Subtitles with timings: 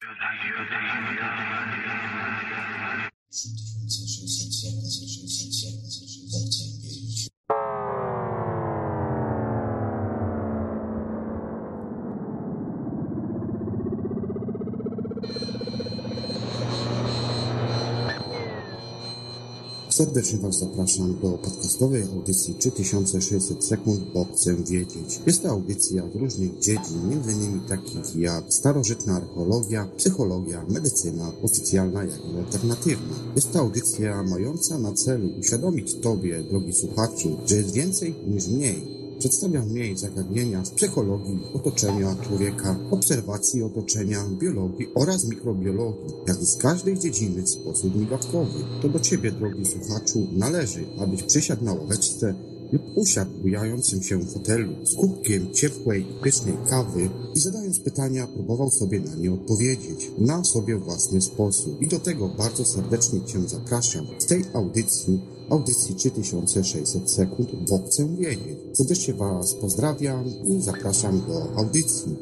[0.00, 0.24] 在台
[0.56, 1.92] 湾的台湾人
[3.28, 3.86] 也喜欢用
[6.50, 6.79] 中文。
[20.00, 25.20] Serdecznie Was zapraszam do podcastowej audycji 3600 sekund, bo chcę wiedzieć.
[25.26, 27.60] Jest to audycja z różnych dziedzin, m.in.
[27.68, 33.14] takich jak starożytna archeologia, psychologia, medycyna, oficjalna, jak i alternatywna.
[33.36, 38.99] Jest to audycja mająca na celu uświadomić Tobie, drogi słuchaczu, że jest więcej niż mniej
[39.20, 46.56] Przedstawia mniej zagadnienia z psychologii, otoczenia człowieka, obserwacji otoczenia, biologii oraz mikrobiologii, jak i z
[46.56, 48.64] każdej dziedziny w sposób migawkowy.
[48.82, 52.34] To do Ciebie, drogi słuchaczu, należy, abyś przysiadł na ławeczce
[52.72, 58.70] lub usiadł bujającym się fotelu z kubkiem ciepłej i pysznej kawy i zadając pytania próbował
[58.70, 61.82] sobie na nie odpowiedzieć na sobie własny sposób.
[61.82, 68.08] I do tego bardzo serdecznie Cię zapraszam w tej audycji audycji 3600 sekund, bo chcę
[68.16, 68.58] wiedzieć.
[68.72, 72.16] Serdecznie Was pozdrawiam i zapraszam do audycji.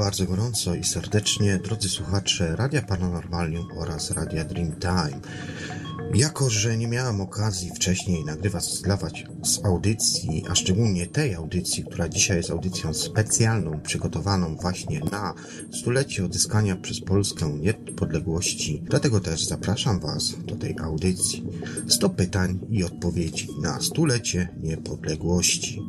[0.00, 5.20] Bardzo gorąco i serdecznie, drodzy słuchacze Radia Paranormalium oraz Radia Dreamtime.
[6.14, 8.98] Jako, że nie miałem okazji wcześniej nagrywać dla
[9.42, 15.34] z audycji, a szczególnie tej audycji, która dzisiaj jest audycją specjalną, przygotowaną właśnie na
[15.80, 21.46] stulecie odzyskania przez Polskę niepodległości, dlatego też zapraszam Was do tej audycji.
[21.88, 25.82] 100 pytań i odpowiedzi na stulecie niepodległości.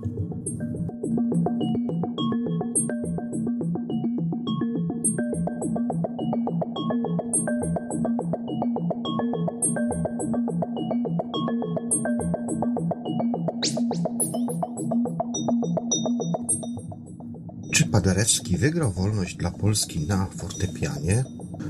[18.21, 21.23] Paderewski wygrał wolność dla Polski na fortepianie,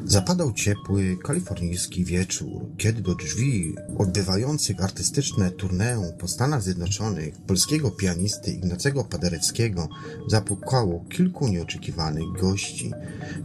[0.06, 8.52] zapadał ciepły, kalifornijski wieczór, kiedy do drzwi odbywających artystyczne tournée po Stanach Zjednoczonych polskiego pianisty
[8.52, 9.90] Ignacego Paderewskiego
[10.28, 12.92] zapukało kilku nieoczekiwanych gości.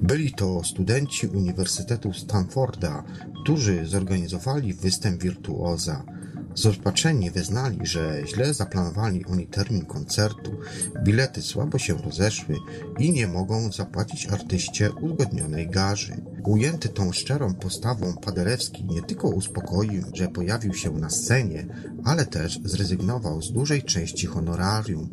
[0.03, 3.05] Byli to studenci Uniwersytetu Stanforda,
[3.43, 6.05] którzy zorganizowali występ wirtuoza–
[6.57, 10.59] Zrozpaczeni wyznali, że źle zaplanowali oni termin koncertu,
[11.05, 12.57] bilety słabo się rozeszły
[12.99, 16.17] i nie mogą zapłacić artyście uzgodnionej garzy.
[16.45, 21.67] Ujęty tą szczerą postawą Paderewski nie tylko uspokoił, że pojawił się na scenie,
[22.05, 25.09] ale też zrezygnował z dużej części honorarium,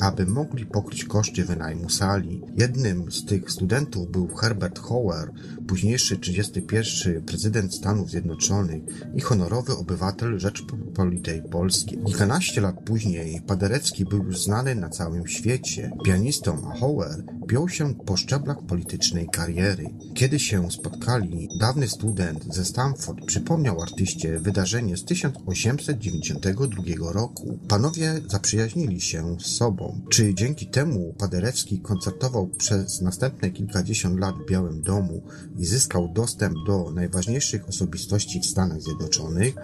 [0.00, 2.42] aby mogli pokryć koszty wynajmu sali.
[2.56, 5.30] Jednym z tych studentów był Herbert Hoover,
[5.68, 8.82] późniejszy 31 prezydent Stanów Zjednoczonych
[9.14, 11.98] i honorowy obywatel Rzeczpospolitej Polskiej.
[12.06, 15.90] Kilkanaście lat później Paderewski był już znany na całym świecie.
[16.04, 19.90] Pianistą Hoover piął się po szczeblach politycznej kariery.
[20.14, 27.58] Kiedy się spotkali, dawny student ze Stanford przypomniał artyście wydarzenie z 1892 roku.
[27.68, 29.87] Panowie zaprzyjaźnili się z sobą.
[30.08, 35.22] Czy dzięki temu Paderewski koncertował przez następne kilkadziesiąt lat w Białym Domu
[35.58, 39.54] i zyskał dostęp do najważniejszych osobistości w Stanach Zjednoczonych?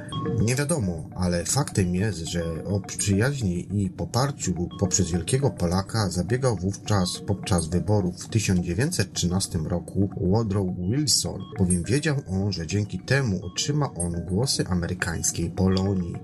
[0.41, 7.19] Nie wiadomo, ale faktem jest, że o przyjaźni i poparciu poprzez wielkiego Polaka zabiegał wówczas
[7.27, 14.13] podczas wyborów w 1913 roku Woodrow Wilson, bowiem wiedział on, że dzięki temu otrzyma on
[14.25, 16.15] głosy amerykańskiej Polonii.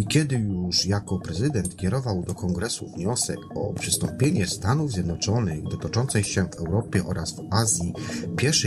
[0.00, 6.24] I kiedy już jako prezydent kierował do kongresu wniosek o przystąpienie Stanów Zjednoczonych do toczącej
[6.24, 7.92] się w Europie oraz w Azji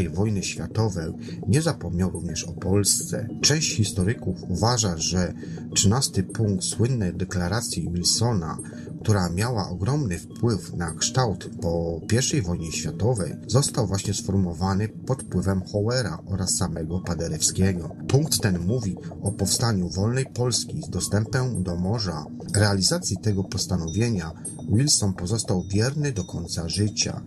[0.02, 1.14] I wojny światowej,
[1.48, 3.28] nie zapomniał również o Polsce.
[3.42, 5.34] Część historyków uważa, że
[5.76, 8.58] 13 punkt słynnej deklaracji Wilsona
[9.04, 12.02] która miała ogromny wpływ na kształt po
[12.38, 17.96] I wojnie światowej, został właśnie sformułowany pod wpływem Howera oraz samego Paderewskiego.
[18.08, 22.26] Punkt ten mówi o powstaniu wolnej Polski z dostępem do morza.
[22.56, 24.32] Realizacji tego postanowienia
[24.70, 27.22] Wilson pozostał wierny do końca życia.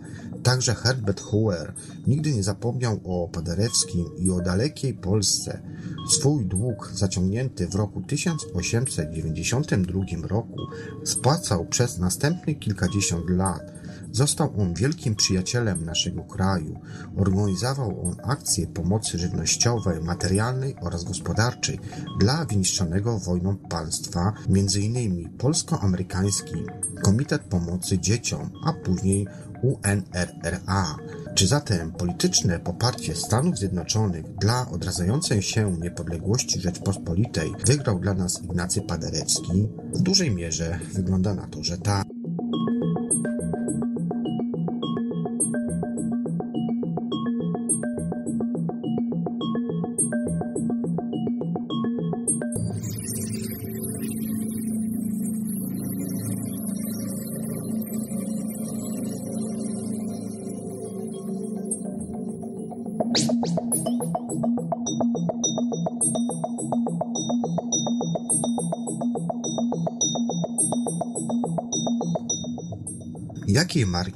[0.47, 1.73] Także Herbert Hoover
[2.07, 5.61] nigdy nie zapomniał o Paderewskim i o dalekiej Polsce.
[6.09, 10.57] Swój dług zaciągnięty w roku 1892 roku
[11.03, 13.77] spłacał przez następnych kilkadziesiąt lat.
[14.11, 16.79] Został on wielkim przyjacielem naszego kraju.
[17.17, 21.79] Organizował on akcje pomocy żywnościowej, materialnej oraz gospodarczej
[22.19, 25.29] dla wyniszczonego wojną państwa, m.in.
[25.37, 26.55] polsko-amerykański
[27.03, 29.27] Komitet Pomocy Dzieciom, a później
[29.61, 30.97] UNRRA.
[31.35, 38.81] Czy zatem polityczne poparcie Stanów Zjednoczonych dla odradzającej się niepodległości Rzeczpospolitej wygrał dla nas Ignacy
[38.81, 39.67] Paderewski?
[39.93, 42.16] W dużej mierze wygląda na to, że tak.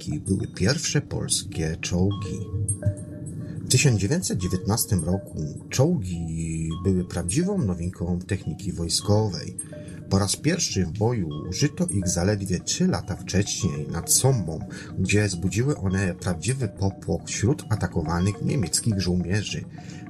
[0.09, 2.39] Były pierwsze polskie czołgi?
[3.57, 9.57] W 1919 roku czołgi były prawdziwą nowinką techniki wojskowej.
[10.12, 14.60] Po raz pierwszy w boju użyto ich zaledwie trzy lata wcześniej nad Sommą,
[15.00, 19.66] gdzie zbudziły one prawdziwy popłoch wśród atakowanych niemieckich żołnierzy.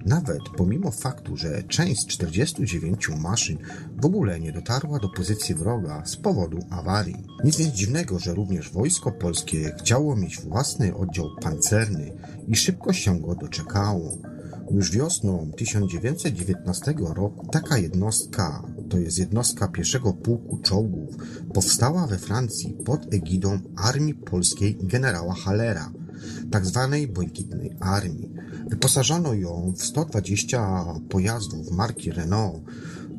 [0.06, 3.57] Nawet pomimo faktu, że część z 49 maszyn
[4.01, 7.24] w ogóle nie dotarła do pozycji wroga z powodu awarii.
[7.44, 12.13] Nic więc dziwnego, że również wojsko polskie chciało mieć własny oddział pancerny
[12.48, 14.18] i szybko się go doczekało.
[14.71, 21.15] Już wiosną 1919 roku taka jednostka, to jest jednostka pierwszego pułku czołgów,
[21.53, 25.91] powstała we Francji pod egidą Armii Polskiej generała Hallera,
[26.51, 28.29] tak zwanej Błękitnej Armii.
[28.69, 32.63] Wyposażono ją w 120 pojazdów marki Renault,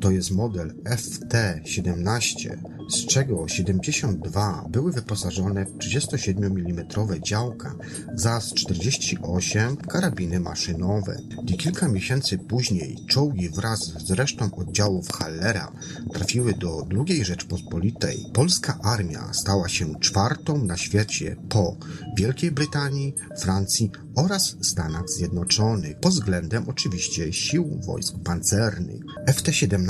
[0.01, 2.57] to jest model FT-17,
[2.89, 6.85] z czego 72 były wyposażone w 37 mm
[7.23, 7.75] działka,
[8.15, 11.17] zaś 48 karabiny maszynowe.
[11.47, 15.71] I kilka miesięcy później czołgi wraz z resztą oddziałów Hallera
[16.13, 18.25] trafiły do II Rzeczpospolitej.
[18.33, 21.77] Polska armia stała się czwartą na świecie po
[22.17, 29.01] Wielkiej Brytanii, Francji oraz Stanach Zjednoczonych, pod względem oczywiście sił wojsk pancernych.
[29.27, 29.82] FT-17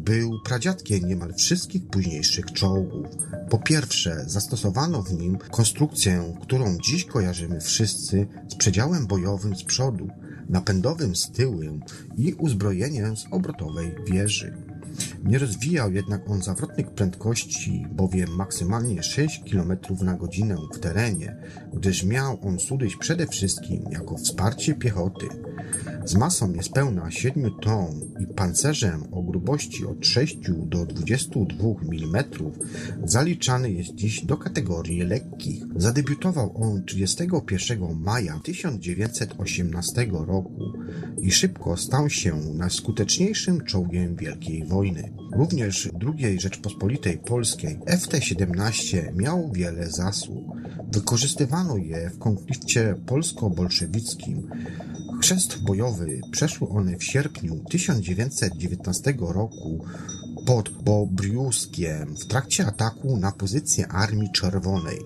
[0.00, 3.06] był pradziadkiem niemal wszystkich późniejszych czołgów.
[3.50, 10.08] Po pierwsze, zastosowano w nim konstrukcję, którą dziś kojarzymy wszyscy z przedziałem bojowym z przodu,
[10.48, 11.80] napędowym z tyłem
[12.16, 14.56] i uzbrojeniem z obrotowej wieży.
[15.24, 21.36] Nie rozwijał jednak on zawrotnych prędkości, bowiem maksymalnie 6 km na godzinę w terenie,
[21.72, 25.28] gdyż miał on służyć przede wszystkim jako wsparcie piechoty.
[26.04, 32.24] Z masą niespełna 7 ton i pancerzem o grubości od 6 do 22 mm
[33.04, 35.62] zaliczany jest dziś do kategorii lekkich.
[35.76, 40.72] Zadebiutował on 31 maja 1918 roku
[41.22, 45.12] i szybko stał się najskuteczniejszym czołgiem Wielkiej Wojny.
[45.32, 50.44] Również II Rzeczpospolitej Polskiej FT-17 miał wiele zasług.
[50.92, 54.48] Wykorzystywano je w konflikcie polsko-bolszewickim.
[55.20, 59.84] Chrzest bojowy przeszły one w sierpniu 1919 roku
[60.46, 64.98] pod Bobriuskiem w trakcie ataku na pozycję Armii Czerwonej.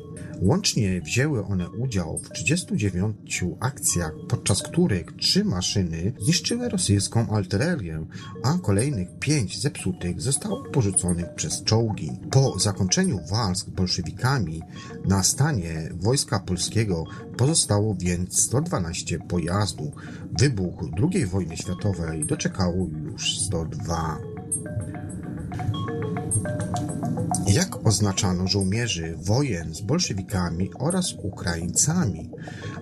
[0.45, 8.07] Łącznie wzięły one udział w 39 akcjach, podczas których trzy maszyny zniszczyły rosyjską artylerię,
[8.43, 12.11] a kolejnych pięć zepsutych zostało porzuconych przez czołgi.
[12.31, 14.63] Po zakończeniu walk z bolszewikami
[15.09, 17.05] na stanie wojska polskiego
[17.37, 19.95] pozostało więc 112 pojazdów.
[20.39, 24.34] Wybuch II wojny światowej doczekało już 102.
[27.55, 32.31] Jak oznaczano żołnierzy wojen z bolszewikami oraz Ukraińcami?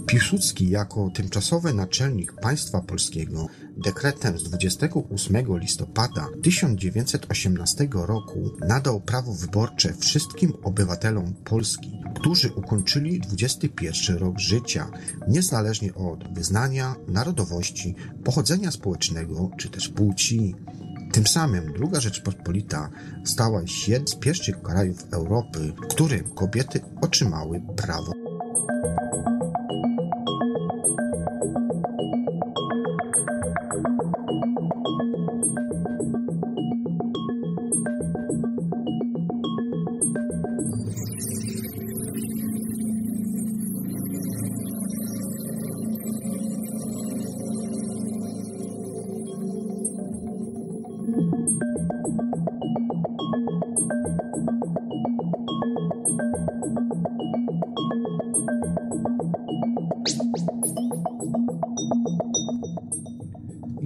[0.06, 3.46] Piłsudski jako tymczasowy naczelnik państwa polskiego
[3.76, 14.16] dekretem z 28 listopada 1918 roku nadał prawo wyborcze wszystkim obywatelom Polski, którzy ukończyli 21
[14.16, 14.90] rok życia,
[15.28, 17.94] niezależnie od wyznania, narodowości,
[18.24, 20.54] pochodzenia społecznego czy też płci.
[21.12, 22.90] Tym samym II Rzeczpospolita
[23.24, 28.12] stała się z pierwszych krajów Europy, w którym kobiety otrzymały prawo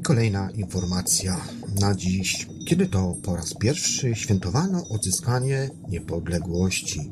[0.00, 1.40] I kolejna informacja
[1.80, 7.11] na dziś, kiedy to po raz pierwszy świętowano odzyskanie niepodległości.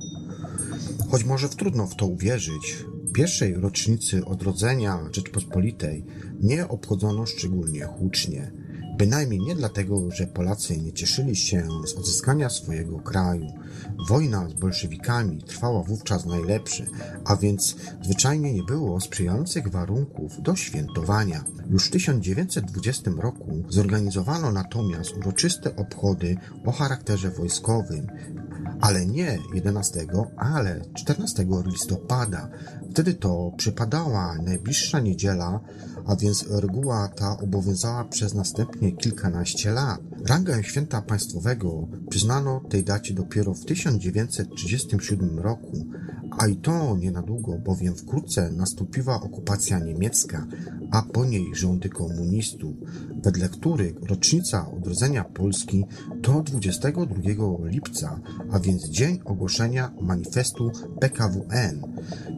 [1.10, 6.04] Choć może trudno w to uwierzyć, pierwszej rocznicy odrodzenia Rzeczpospolitej
[6.40, 8.52] nie obchodzono szczególnie hucznie.
[8.98, 13.46] Bynajmniej nie dlatego, że Polacy nie cieszyli się z odzyskania swojego kraju.
[14.08, 16.86] Wojna z bolszewikami trwała wówczas najlepsze,
[17.24, 21.44] a więc zwyczajnie nie było sprzyjających warunków do świętowania.
[21.70, 28.06] Już w 1920 roku zorganizowano natomiast uroczyste obchody o charakterze wojskowym,
[28.80, 32.48] ale nie 11, ale 14 listopada.
[32.90, 35.60] Wtedy to przypadała najbliższa niedziela,
[36.08, 40.00] a więc reguła ta obowiązała przez następnie kilkanaście lat.
[40.26, 45.86] Rangę święta państwowego przyznano tej dacie dopiero w 1937 roku,
[46.38, 50.46] a i to nie na długo, bowiem wkrótce nastąpiła okupacja niemiecka,
[50.90, 52.76] a po niej rządy komunistów,
[53.22, 55.84] wedle których rocznica odrodzenia Polski
[56.22, 57.16] to 22
[57.64, 61.82] lipca, a więc dzień ogłoszenia manifestu PKWN.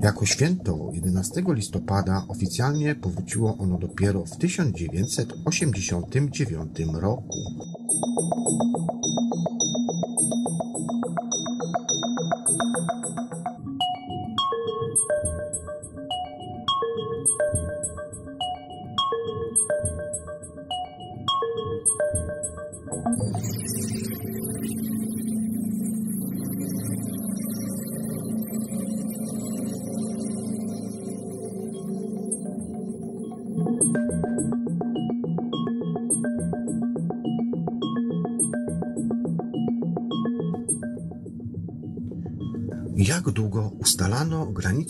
[0.03, 7.39] Jako święto 11 listopada oficjalnie powróciło ono dopiero w 1989 roku.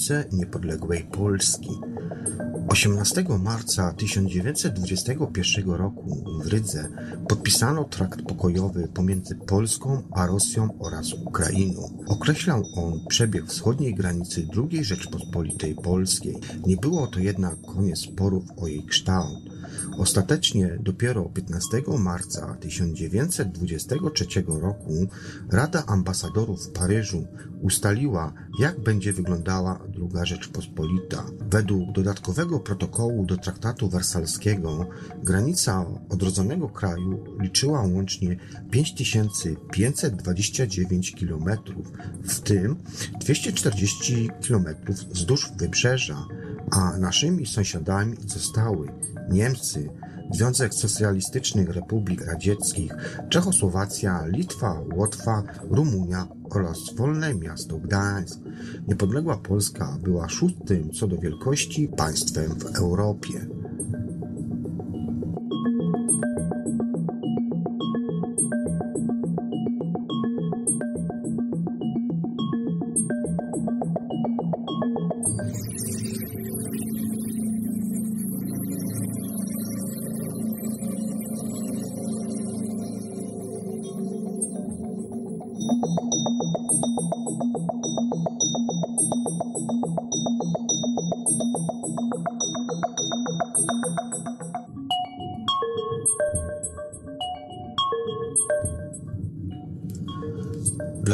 [0.01, 1.71] Granice niepodległej Polski?
[2.69, 6.89] 18 marca 1921 roku w Rydze
[7.29, 12.05] podpisano trakt pokojowy pomiędzy Polską a Rosją oraz Ukrainą.
[12.07, 16.37] Określał on przebieg wschodniej granicy II Rzeczpospolitej Polskiej.
[16.67, 19.50] Nie było to jednak koniec sporów o jej kształt.
[19.99, 25.07] Ostatecznie dopiero 15 marca 1923 roku
[25.51, 27.27] Rada Ambasadorów w Paryżu
[27.63, 31.25] ustaliła, jak będzie wyglądała II Rzeczpospolita.
[31.51, 34.89] Według dodatkowego protokołu do traktatu wersalskiego
[35.23, 38.37] granica odrodzonego kraju liczyła łącznie
[38.71, 41.45] 5529 km,
[42.23, 42.77] w tym
[43.21, 44.65] 240 km
[45.11, 46.27] wzdłuż wybrzeża,
[46.71, 48.89] a naszymi sąsiadami zostały
[49.31, 49.89] Niemcy,
[50.33, 52.93] Związek Socjalistycznych Republik Radzieckich,
[53.29, 58.39] Czechosłowacja, Litwa, Łotwa, Rumunia oraz wolne miasto Gdańsk.
[58.89, 63.47] Niepodległa Polska była szóstym co do wielkości państwem w Europie.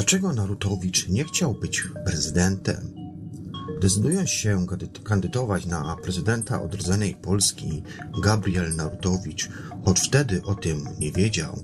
[0.06, 2.94] Dlaczego Narutowicz nie chciał być prezydentem?
[3.80, 4.66] Decydując się
[5.04, 7.82] kandydować na prezydenta odrodzonej Polski,
[8.22, 9.48] Gabriel Narutowicz,
[9.84, 11.62] choć wtedy o tym nie wiedział,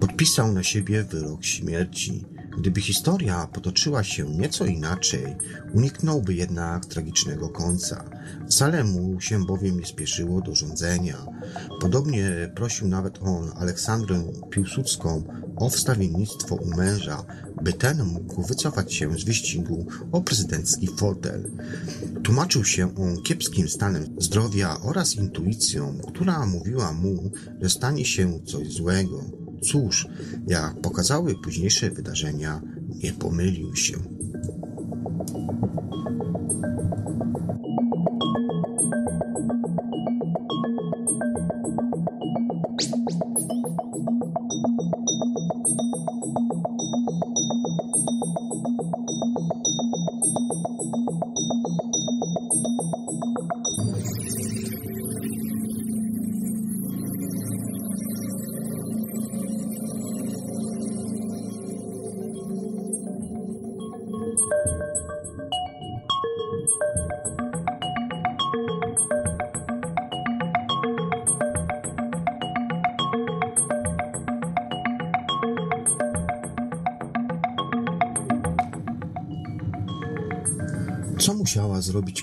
[0.00, 2.24] podpisał na siebie wyrok śmierci.
[2.56, 5.36] Gdyby historia potoczyła się nieco inaczej,
[5.74, 8.04] uniknąłby jednak tragicznego końca.
[8.48, 11.26] Wcale mu się bowiem nie spieszyło do rządzenia.
[11.80, 15.22] Podobnie prosił nawet on Aleksandrę Piłsudską
[15.56, 17.24] o wstawiennictwo u męża,
[17.62, 21.50] by ten mógł wycofać się z wyścigu o prezydencki fotel.
[22.22, 28.72] Tłumaczył się on kiepskim stanem zdrowia oraz intuicją, która mówiła mu, że stanie się coś
[28.72, 29.45] złego.
[29.66, 30.06] Cóż,
[30.46, 32.60] jak pokazały późniejsze wydarzenia,
[33.02, 33.96] nie pomylił się.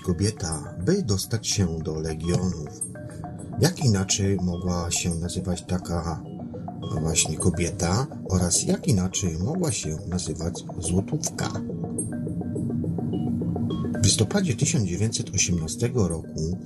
[0.04, 2.82] Kobieta, by dostać się do legionów?
[3.62, 6.24] Jak inaczej mogła się nazywać taka
[7.02, 11.50] właśnie kobieta oraz jak inaczej mogła się nazywać złotówka?
[14.02, 16.58] W listopadzie 1918 roku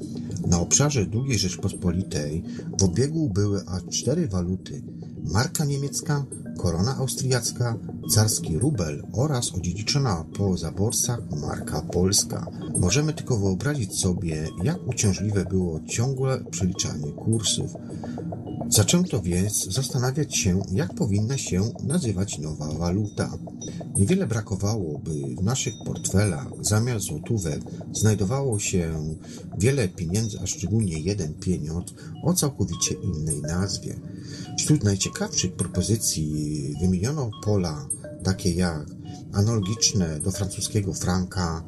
[0.48, 2.44] na obszarze II Rzeczpospolitej
[2.80, 4.82] w obiegu były aż cztery waluty:
[5.24, 6.26] marka niemiecka,
[6.58, 7.76] korona austriacka,
[8.14, 12.46] carski rubel oraz odziedziczona po zaborcach marka polska.
[12.78, 17.72] Możemy tylko wyobrazić sobie, jak uciążliwe było ciągłe przeliczanie kursów.
[18.70, 23.38] Zaczęto więc zastanawiać się, jak powinna się nazywać nowa waluta.
[23.96, 29.16] Niewiele brakowało, by w naszych portfelach zamiast złotówek znajdowało się
[29.58, 31.94] wiele pieniędzy, a szczególnie jeden pieniądz
[32.24, 34.00] o całkowicie innej nazwie.
[34.58, 37.88] Wśród najciekawszych propozycji wymieniono pola
[38.24, 38.86] takie jak
[39.34, 41.64] analogiczne do francuskiego franka,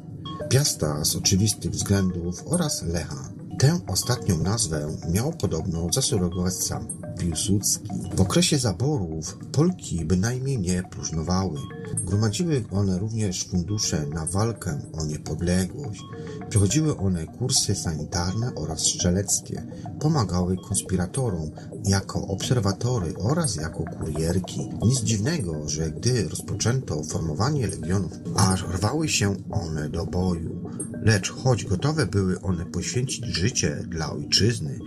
[0.48, 3.39] piasta z oczywistych względów oraz lecha.
[3.60, 6.86] Tę ostatnią nazwę miał podobno zasugerować sam
[7.18, 7.88] Piłsudski.
[8.16, 11.58] W okresie zaborów Polki bynajmniej nie próżnowały.
[12.04, 16.02] Gromadziły one również fundusze na walkę o niepodległość.
[16.48, 19.66] Przechodziły one kursy sanitarne oraz strzeleckie.
[20.00, 21.50] Pomagały konspiratorom
[21.84, 24.68] jako obserwatory oraz jako kurierki.
[24.82, 30.70] Nic dziwnego, że gdy rozpoczęto formowanie legionów, aż rwały się one do boju.
[31.02, 34.78] Lecz choć gotowe były one poświęcić życie dla ojczyzny,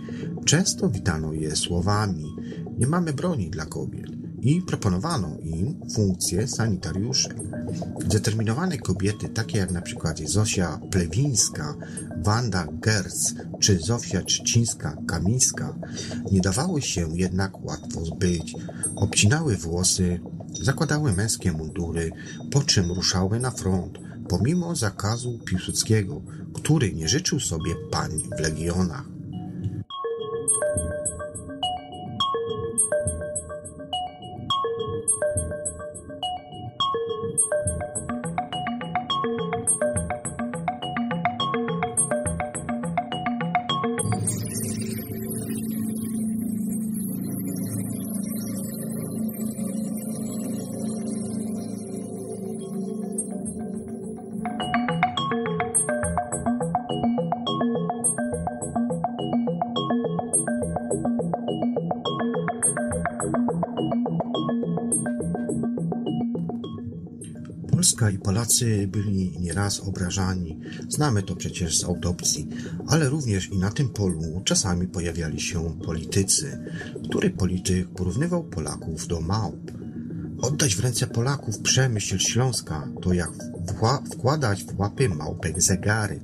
[0.44, 2.36] często witano je słowami
[2.78, 4.06] nie mamy broni dla kobiet
[4.40, 7.36] i proponowano im funkcję sanitariuszek.
[8.06, 11.74] Zdeterminowane kobiety, takie jak na przykład Zosia Plewińska,
[12.24, 15.74] Wanda Gerz czy Zofia Trzcińska-Kamińska,
[16.32, 18.54] nie dawały się jednak łatwo zbyć.
[18.96, 20.20] Obcinały włosy,
[20.62, 22.12] zakładały męskie mundury,
[22.50, 23.98] po czym ruszały na front,
[24.28, 26.22] pomimo zakazu Piłsudskiego,
[26.54, 29.13] który nie życzył sobie pań w legionach.
[68.94, 70.60] Byli nieraz obrażani.
[70.88, 72.48] Znamy to przecież z autopsji,
[72.86, 76.58] ale również i na tym polu czasami pojawiali się politycy.
[77.08, 79.72] Który polityk porównywał Polaków do małp?
[80.42, 83.30] Oddać w ręce Polaków przemyśl Śląska to jak
[84.12, 86.20] wkładać w łapy małpek zegary.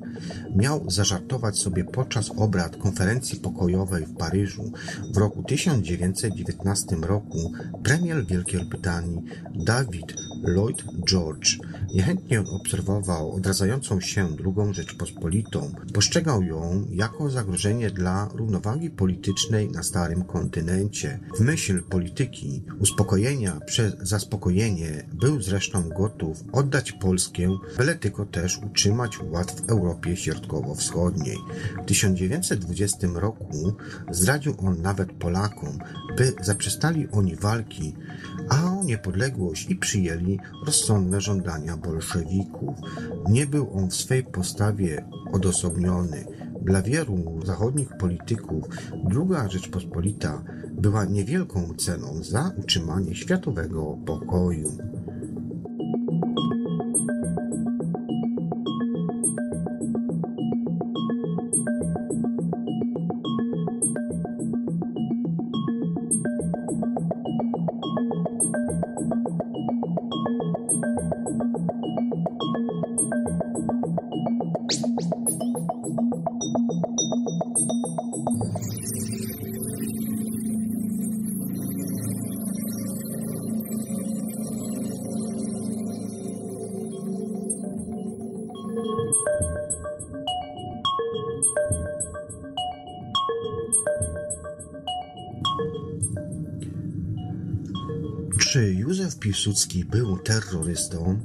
[0.56, 4.72] Miał zażartować sobie podczas obrad konferencji pokojowej w Paryżu
[5.14, 7.52] w roku 1919 roku
[7.82, 9.22] premier Wielkiej Brytanii
[9.54, 11.58] David Lloyd George.
[11.94, 15.72] Niechętnie obserwował odradzającą się drugą Rzeczpospolitą.
[15.94, 21.20] Postrzegał ją jako zagrożenie dla równowagi politycznej na starym kontynencie.
[21.38, 29.18] W myśl polityki uspokojenia przez zaspokojenie był zresztą gotów oddać Polskę, byle tylko też utrzymać
[29.22, 31.36] ład w Europie Środkowo-Wschodniej.
[31.82, 33.72] W 1920 roku
[34.10, 35.78] zdradził on nawet Polakom,
[36.16, 37.94] by zaprzestali oni walki,
[38.48, 42.76] a o niepodległość i przyjęli rozsądne żądania bolszewików.
[43.28, 46.24] Nie był on w swej postawie odosobniony.
[46.62, 48.64] Dla wielu zachodnich polityków
[49.04, 54.78] druga Rzeczpospolita była niewielką ceną za utrzymanie światowego pokoju.
[99.40, 101.20] Piłsudski był terrorystą?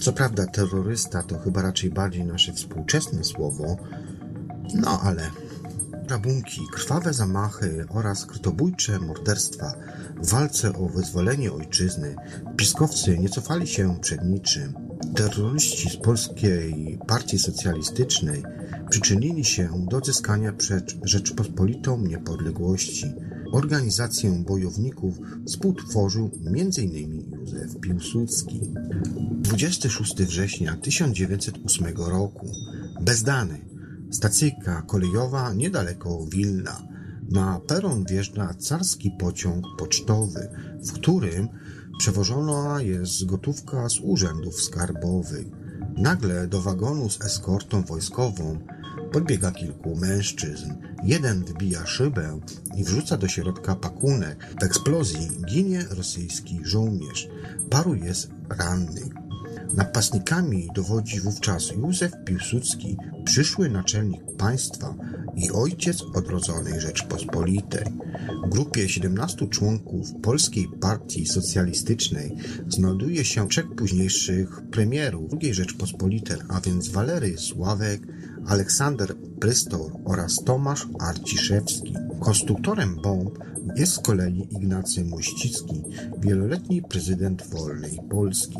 [0.00, 3.76] Co prawda, terrorysta to chyba raczej bardziej nasze współczesne słowo,
[4.74, 5.30] no ale
[6.08, 9.72] rabunki, krwawe zamachy oraz krytobójcze morderstwa
[10.22, 12.16] w walce o wyzwolenie ojczyzny,
[12.56, 14.74] piskowcy nie cofali się przed niczym.
[15.14, 18.42] Terroryści z Polskiej Partii Socjalistycznej
[18.90, 23.14] przyczynili się do odzyskania przed Rzeczpospolitą niepodległości.
[23.52, 27.27] Organizację bojowników współtworzył m.in.
[27.52, 28.60] Józef Piłsudski.
[29.30, 32.46] 26 września 1908 roku.
[33.00, 33.60] Bezdany.
[34.10, 36.82] Stacyjka kolejowa niedaleko Wilna.
[37.30, 40.48] Na peron wjeżdża carski pociąg pocztowy,
[40.86, 41.48] w którym
[41.98, 45.46] przewożona jest gotówka z urzędów skarbowych.
[45.96, 48.58] Nagle do wagonu z eskortą wojskową
[49.12, 50.74] podbiega kilku mężczyzn.
[51.04, 52.40] Jeden wybija szybę
[52.76, 54.46] i wrzuca do środka pakunek.
[54.60, 57.28] W eksplozji ginie rosyjski żołnierz.
[57.70, 59.12] Paru jest rannych.
[59.74, 64.94] Napastnikami dowodzi wówczas Józef Piłsudski, przyszły naczelnik państwa
[65.36, 67.84] i ojciec odrodzonej Rzeczpospolitej.
[68.46, 72.36] Grupie 17 członków Polskiej Partii Socjalistycznej
[72.68, 78.02] znajduje się trzech późniejszych premierów II Rzeczpospolitej, a więc Walery Sławek,
[78.46, 81.94] Aleksander Prystor oraz Tomasz Arciszewski.
[82.20, 83.38] Konstruktorem bomb
[83.76, 85.82] jest z kolei Ignacy Mościcki,
[86.18, 88.58] wieloletni prezydent wolnej Polski.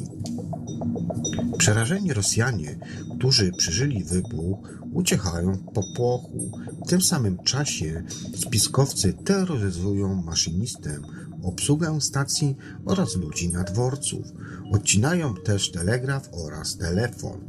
[1.58, 2.78] Przerażeni Rosjanie,
[3.16, 4.58] którzy przeżyli wybuch,
[4.92, 6.50] uciekają w popłochu.
[6.84, 8.02] W tym samym czasie
[8.36, 10.98] spiskowcy terroryzują maszynistę,
[11.42, 14.26] obsługę stacji oraz ludzi na dworców.
[14.72, 17.40] Odcinają też telegraf oraz telefon.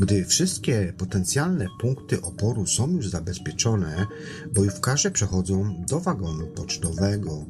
[0.00, 4.06] Gdy wszystkie potencjalne punkty oporu są już zabezpieczone,
[4.54, 7.44] bojówkarze przechodzą do wagonu pocztowego.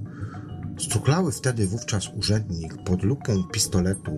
[0.79, 4.13] Struklały wtedy wówczas urzędnik pod lupą pistoletu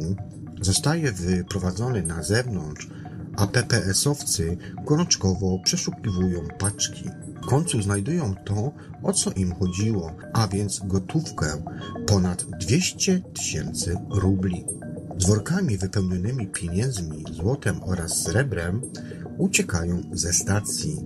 [0.60, 2.88] zostaje wyprowadzony na zewnątrz,
[3.36, 7.10] a PPS-owcy gorączkowo przeszukiwują paczki.
[7.42, 11.62] W końcu znajdują to, o co im chodziło, a więc gotówkę
[12.06, 14.64] ponad 200 tysięcy rubli.
[15.18, 18.82] Z workami wypełnionymi pieniędzmi, złotem oraz srebrem
[19.38, 21.00] uciekają ze stacji.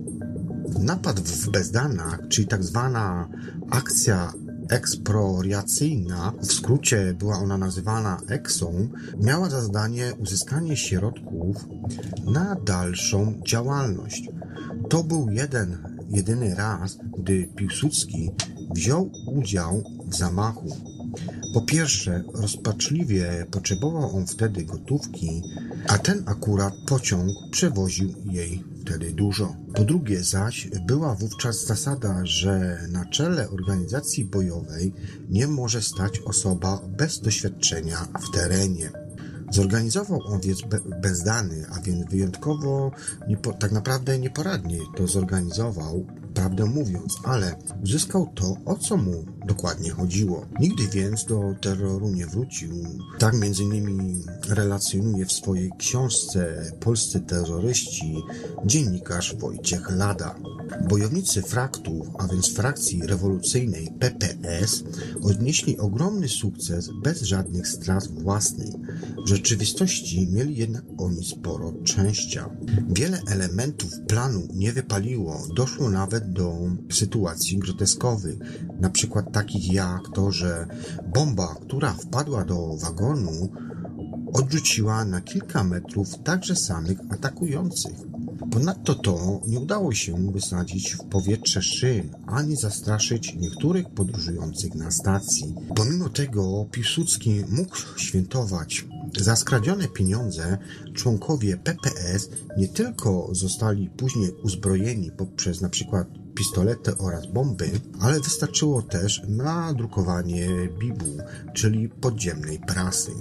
[0.79, 3.29] Napad w Bezdanach, czyli tak zwana
[3.69, 4.33] akcja
[4.69, 8.89] ekspropriacyjna, w skrócie była ona nazywana EXą,
[9.21, 11.67] miała za zadanie uzyskanie środków
[12.25, 14.29] na dalszą działalność.
[14.89, 15.77] To był jeden,
[16.09, 18.31] jedyny raz, gdy Piłsudski
[18.75, 20.96] wziął udział w zamachu.
[21.53, 25.43] Po pierwsze, rozpaczliwie potrzebował on wtedy gotówki,
[25.87, 29.55] a ten akurat pociąg przewoził jej wtedy dużo.
[29.75, 34.93] Po drugie zaś była wówczas zasada, że na czele organizacji bojowej
[35.29, 38.91] nie może stać osoba bez doświadczenia w terenie.
[39.51, 42.91] Zorganizował on więc be bezdany, a więc wyjątkowo
[43.59, 46.05] tak naprawdę nieporadnie to zorganizował,
[46.37, 50.45] prawdę mówiąc, ale uzyskał to, o co mu dokładnie chodziło.
[50.59, 52.69] Nigdy więc do terroru nie wrócił.
[53.19, 58.15] Tak między innymi relacjonuje w swojej książce Polscy terroryści
[58.65, 60.35] dziennikarz Wojciech Lada.
[60.89, 64.83] Bojownicy fraktów, a więc frakcji rewolucyjnej PPS,
[65.21, 68.73] odnieśli ogromny sukces bez żadnych strat własnych.
[69.25, 72.49] W rzeczywistości mieli jednak oni sporo szczęścia.
[72.89, 76.55] Wiele elementów planu nie wypaliło, doszło nawet do
[76.91, 78.37] sytuacji groteskowych,
[78.79, 80.67] na przykład takich jak to, że
[81.13, 83.49] bomba, która wpadła do wagonu,
[84.33, 87.97] odrzuciła na kilka metrów także samych atakujących.
[88.51, 95.55] Ponadto to nie udało się wysadzić w powietrze szyn, ani zastraszyć niektórych podróżujących na stacji.
[95.75, 98.85] Pomimo tego Piłsudski mógł świętować.
[99.15, 100.57] Za skradzione pieniądze
[100.93, 109.21] członkowie PPS nie tylko zostali później uzbrojeni poprzez przykład pistolety oraz bomby, ale wystarczyło też
[109.27, 111.17] na drukowanie bibu,
[111.53, 113.11] czyli podziemnej prasy.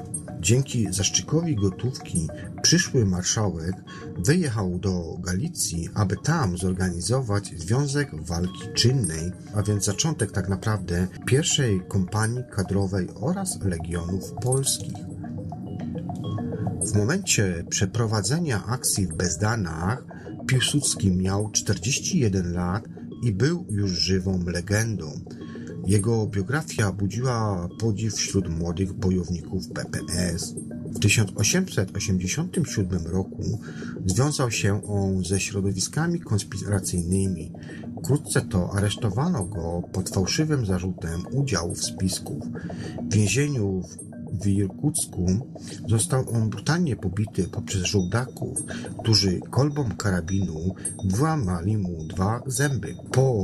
[0.41, 2.29] Dzięki zaszczykowi gotówki
[2.63, 3.75] przyszły marszałek
[4.19, 11.83] wyjechał do Galicji, aby tam zorganizować Związek Walki Czynnej, a więc zaczątek tak naprawdę pierwszej
[11.89, 15.16] kompanii kadrowej oraz legionów polskich.
[16.81, 20.05] W momencie przeprowadzenia akcji w Bezdanach
[20.47, 22.85] Piłsudski miał 41 lat
[23.23, 25.21] i był już żywą legendą.
[25.87, 30.55] Jego biografia budziła podziw wśród młodych bojowników PPS.
[30.85, 33.61] W 1887 roku
[34.07, 37.53] związał się on ze środowiskami konspiracyjnymi.
[37.99, 42.41] Wkrótce to aresztowano go pod fałszywym zarzutem udziału w spisku.
[43.11, 45.27] W więzieniu w w Irkucku
[45.89, 48.59] został on brutalnie pobity poprzez żołdaków,
[49.03, 52.95] którzy kolbą karabinu wyłamali mu dwa zęby.
[53.13, 53.35] Po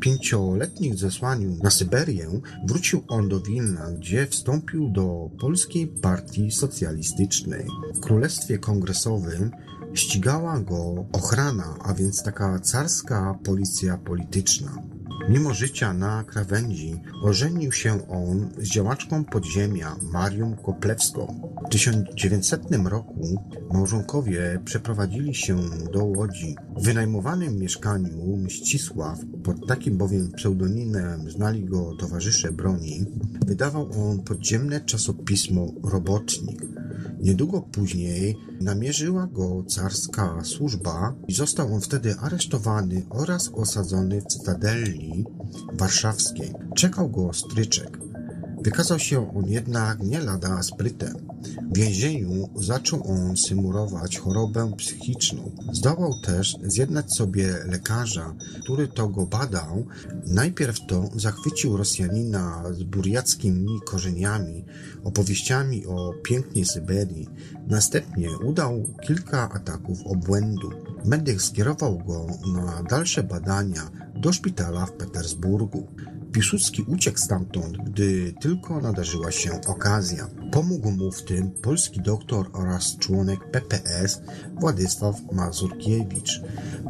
[0.00, 2.26] pięcioletnim zesłaniu na Syberię
[2.66, 7.66] wrócił on do Wilna, gdzie wstąpił do Polskiej Partii Socjalistycznej.
[7.94, 9.50] W Królestwie Kongresowym
[9.94, 14.82] ścigała go ochrana, a więc taka carska policja polityczna.
[15.28, 21.50] Mimo życia na krawędzi ożenił się on z działaczką podziemia Marią Koplewską.
[21.66, 25.58] W 1900 roku małżonkowie przeprowadzili się
[25.92, 26.56] do Łodzi.
[26.76, 33.04] W wynajmowanym mieszkaniu Mścisław, pod takim bowiem pseudonimem znali go towarzysze broni,
[33.46, 36.62] wydawał on podziemne czasopismo Robotnik.
[37.20, 45.24] Niedługo później namierzyła go carska służba i został on wtedy aresztowany oraz osadzony w cytadelli
[45.72, 46.52] warszawskiej.
[46.76, 48.09] Czekał go stryczek.
[48.62, 51.14] Wykazał się on jednak nie lada sprytem.
[51.72, 55.50] W więzieniu zaczął on symulować chorobę psychiczną.
[55.72, 59.86] Zdołał też zjednać sobie lekarza, który to go badał.
[60.26, 64.64] Najpierw to zachwycił Rosjanina z burjackimi korzeniami,
[65.04, 67.28] opowieściami o pięknej Syberii.
[67.66, 70.70] Następnie udał kilka ataków obłędu.
[71.04, 75.86] Medyk skierował go na dalsze badania do szpitala w Petersburgu.
[76.32, 80.26] Piłsudski uciekł stamtąd, gdy tylko nadarzyła się okazja.
[80.52, 84.20] Pomógł mu w tym polski doktor oraz członek PPS
[84.60, 86.40] Władysław Mazurkiewicz.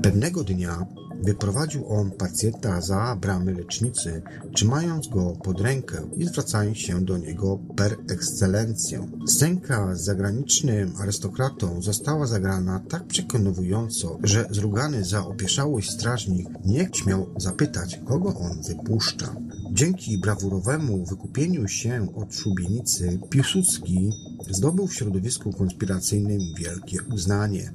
[0.03, 0.87] Pewnego dnia
[1.23, 4.23] Wyprowadził on pacjenta za bramy lecznicy,
[4.55, 9.11] trzymając go pod rękę i zwracając się do niego per excellencją.
[9.27, 17.27] Scenka z zagranicznym arystokratą została zagrana tak przekonująco, że zrugany za opieszałość strażnik nie śmiał
[17.37, 19.37] zapytać, kogo on wypuszcza.
[19.73, 24.11] Dzięki brawurowemu wykupieniu się od szubienicy, Piłsudski
[24.51, 27.73] zdobył w środowisku konspiracyjnym wielkie uznanie.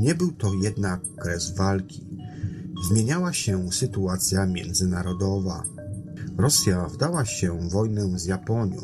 [0.00, 2.06] Nie był to jednak kres walki.
[2.82, 5.62] Zmieniała się sytuacja międzynarodowa.
[6.38, 8.82] Rosja wdała się w wojnę z Japonią.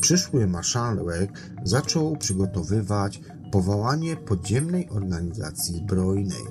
[0.00, 3.20] Przyszły marszałek zaczął przygotowywać
[3.52, 6.44] powołanie podziemnej organizacji zbrojnej.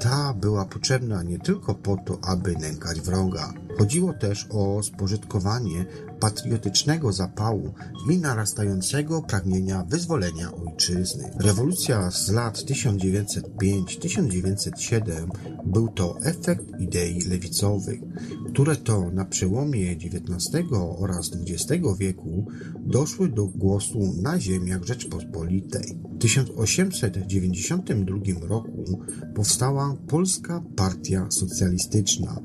[0.00, 3.65] Ta była potrzebna nie tylko po to, aby nękać wroga.
[3.78, 5.86] Chodziło też o spożytkowanie
[6.20, 7.74] patriotycznego zapału
[8.10, 11.30] i narastającego pragnienia wyzwolenia ojczyzny.
[11.40, 15.26] Rewolucja z lat 1905-1907
[15.66, 18.00] był to efekt idei lewicowych,
[18.48, 20.66] które to na przełomie XIX
[20.98, 22.46] oraz XX wieku
[22.86, 25.98] doszły do głosu na ziemiach Rzeczpospolitej.
[26.14, 29.00] W 1892 roku
[29.34, 32.40] powstała Polska Partia Socjalistyczna,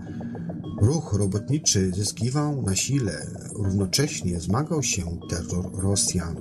[0.82, 6.36] Ruch robotniczy zyskiwał na sile, równocześnie zmagał się terror Rosjan.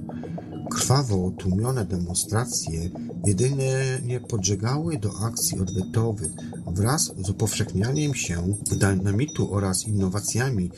[0.70, 2.90] Krwawo tłumione demonstracje
[3.26, 6.32] jedynie nie podżegały do akcji odwetowych.
[6.66, 10.70] Wraz z upowszechnianiem się dynamitu oraz innowacjami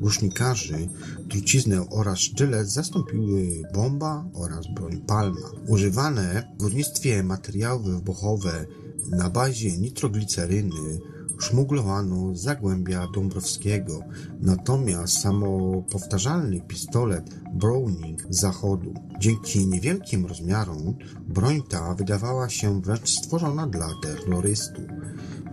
[0.00, 0.88] rusznikarzy,
[1.30, 5.50] truciznę oraz sztylet zastąpiły bomba oraz broń palma.
[5.66, 8.66] Używane w górnictwie materiały wybuchowe
[9.10, 11.00] na bazie nitrogliceryny
[11.44, 14.00] szmuglowano z Zagłębia Dąbrowskiego,
[14.40, 18.94] natomiast samopowtarzalny pistolet Browning z zachodu.
[19.20, 20.94] Dzięki niewielkim rozmiarom
[21.28, 24.84] broń ta wydawała się wręcz stworzona dla terrorystów.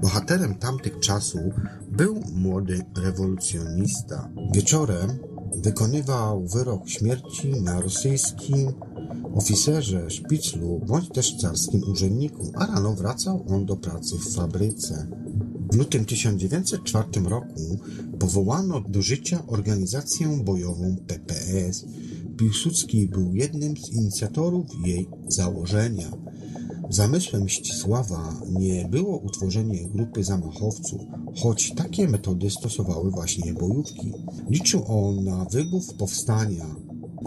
[0.02, 1.54] Bohaterem tamtych czasów
[1.92, 4.30] był młody rewolucjonista.
[4.54, 5.10] Wieczorem
[5.56, 8.74] wykonywał wyrok śmierci na rosyjskim
[9.36, 15.08] oficerze, szpiclu bądź też carskim urzędniku, a rano wracał on do pracy w fabryce.
[15.72, 17.80] W lutym 1904 roku
[18.20, 21.86] powołano do życia organizację bojową PPS.
[22.38, 26.12] Piłsudski był jednym z inicjatorów jej założenia.
[26.90, 31.02] Zamysłem Ścisława nie było utworzenie grupy zamachowców,
[31.36, 34.14] choć takie metody stosowały właśnie bojówki.
[34.50, 36.76] Liczył on na wybuch powstania.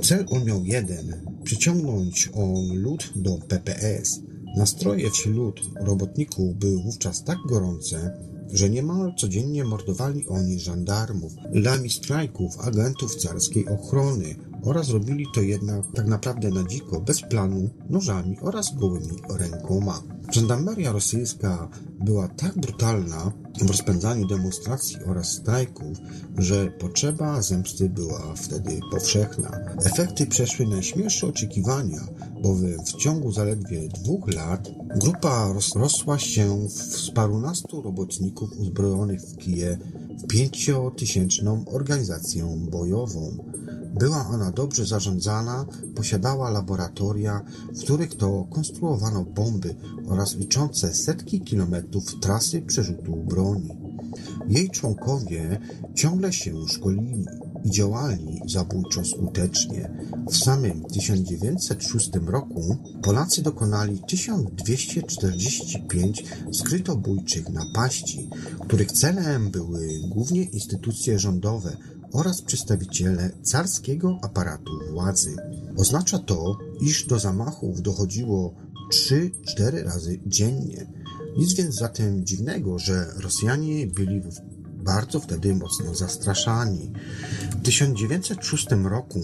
[0.02, 4.20] Cel on miał jeden przyciągnąć on lud do PPS.
[4.57, 8.18] Nastroje wśród robotników były wówczas tak gorące,
[8.52, 15.85] że niemal codziennie mordowali oni żandarmów, lami strajków, agentów carskiej ochrony oraz robili to jednak
[15.94, 20.02] tak naprawdę na dziko, bez planu, nożami oraz gołymi rękoma.
[20.33, 21.68] Żandarmeria rosyjska
[22.04, 25.99] była tak brutalna w rozpędzaniu demonstracji oraz strajków,
[26.38, 29.61] że potrzeba zemsty była wtedy powszechna.
[29.85, 32.01] Efekty przeszły najśmielsze oczekiwania,
[32.43, 39.79] bowiem w ciągu zaledwie dwóch lat grupa rozrosła się z parunastu robotników uzbrojonych w kije
[40.19, 43.37] w pięciotysięczną organizację bojową.
[43.98, 49.74] Była ona dobrze zarządzana, posiadała laboratoria, w których to konstruowano bomby
[50.09, 53.76] oraz liczące setki kilometrów trasy przerzutu broni.
[54.48, 55.61] Jej członkowie
[55.94, 57.26] ciągle się szkolili
[57.64, 59.90] i działali zabójczo skutecznie.
[60.30, 68.30] W samym 1906 roku Polacy dokonali 1245 skrytobójczych napaści,
[68.61, 71.76] których celem były głównie instytucje rządowe,
[72.14, 75.37] oraz przedstawiciele carskiego aparatu władzy.
[75.77, 78.55] Oznacza to, iż do zamachów dochodziło
[78.92, 80.87] 3-4 razy dziennie.
[81.38, 84.22] Nic więc zatem dziwnego, że Rosjanie byli
[84.85, 86.92] bardzo wtedy mocno zastraszani.
[87.50, 89.20] W 1906 roku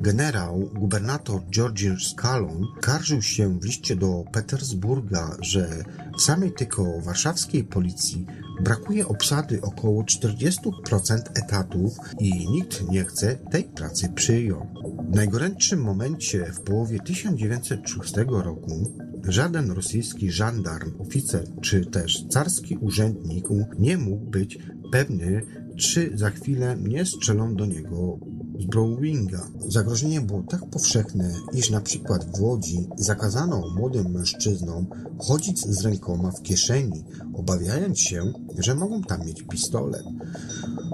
[0.00, 5.84] generał gubernator Georgi Skalon karżył się w liście do Petersburga, że
[6.18, 8.26] w samej tylko warszawskiej policji
[8.60, 14.70] brakuje obsady około 40% etatów i nikt nie chce tej pracy przyjąć.
[15.10, 18.92] W najgorętszym momencie w połowie 1906 roku
[19.28, 23.44] żaden rosyjski żandarm, oficer czy też carski urzędnik
[23.78, 24.58] nie mógł być
[24.92, 25.42] pewny,
[25.76, 28.18] czy za chwilę nie strzelą do niego
[28.58, 29.48] z Browinga.
[29.68, 34.86] Zagrożenie było tak powszechne, iż na przykład w Łodzi zakazano młodym mężczyznom
[35.18, 40.04] chodzić z rękoma w kieszeni, obawiając się, że mogą tam mieć pistolet.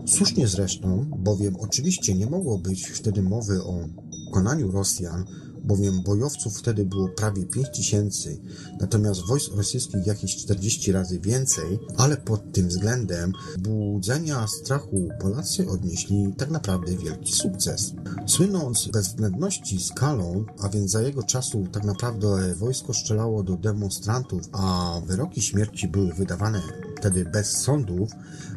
[0.07, 3.89] Słusznie zresztą, bowiem oczywiście nie mogło być wtedy mowy o
[4.33, 5.25] konaniu Rosjan,
[5.65, 8.41] bowiem bojowców wtedy było prawie 5 tysięcy,
[8.81, 16.35] natomiast wojsk rosyjskich jakieś 40 razy więcej, ale pod tym względem budzenia strachu Polacy odnieśli
[16.39, 17.93] tak naprawdę wielki sukces.
[18.27, 24.95] Słynąc bezwzględności skalą, a więc za jego czasu tak naprawdę wojsko strzelało do demonstrantów, a
[25.07, 26.63] wyroki śmierci były wydawane
[26.99, 28.11] wtedy bez sądów,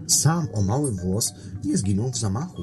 [0.08, 2.62] sam o mały włos nie zginął w zamachu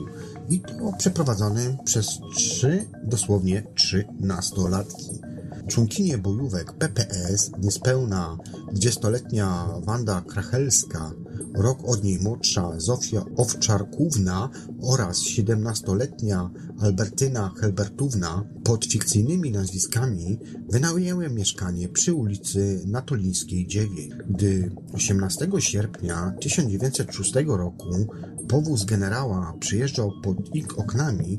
[0.49, 5.21] i to przeprowadzonym przez trzy, dosłownie trzy nastolatki.
[5.69, 8.37] Członkinie bojówek PPS, niespełna
[8.75, 11.11] 20-letnia Wanda Krachelska,
[11.55, 14.51] rok od niej młodsza Zofia Owczarkówna
[14.83, 24.13] oraz 17-letnia Albertyna Helbertówna pod fikcyjnymi nazwiskami wynajęły mieszkanie przy ulicy Natolińskiej 9.
[24.31, 28.07] Gdy 18 sierpnia 1906 roku
[28.49, 31.39] powóz generała przyjeżdżał pod ich oknami,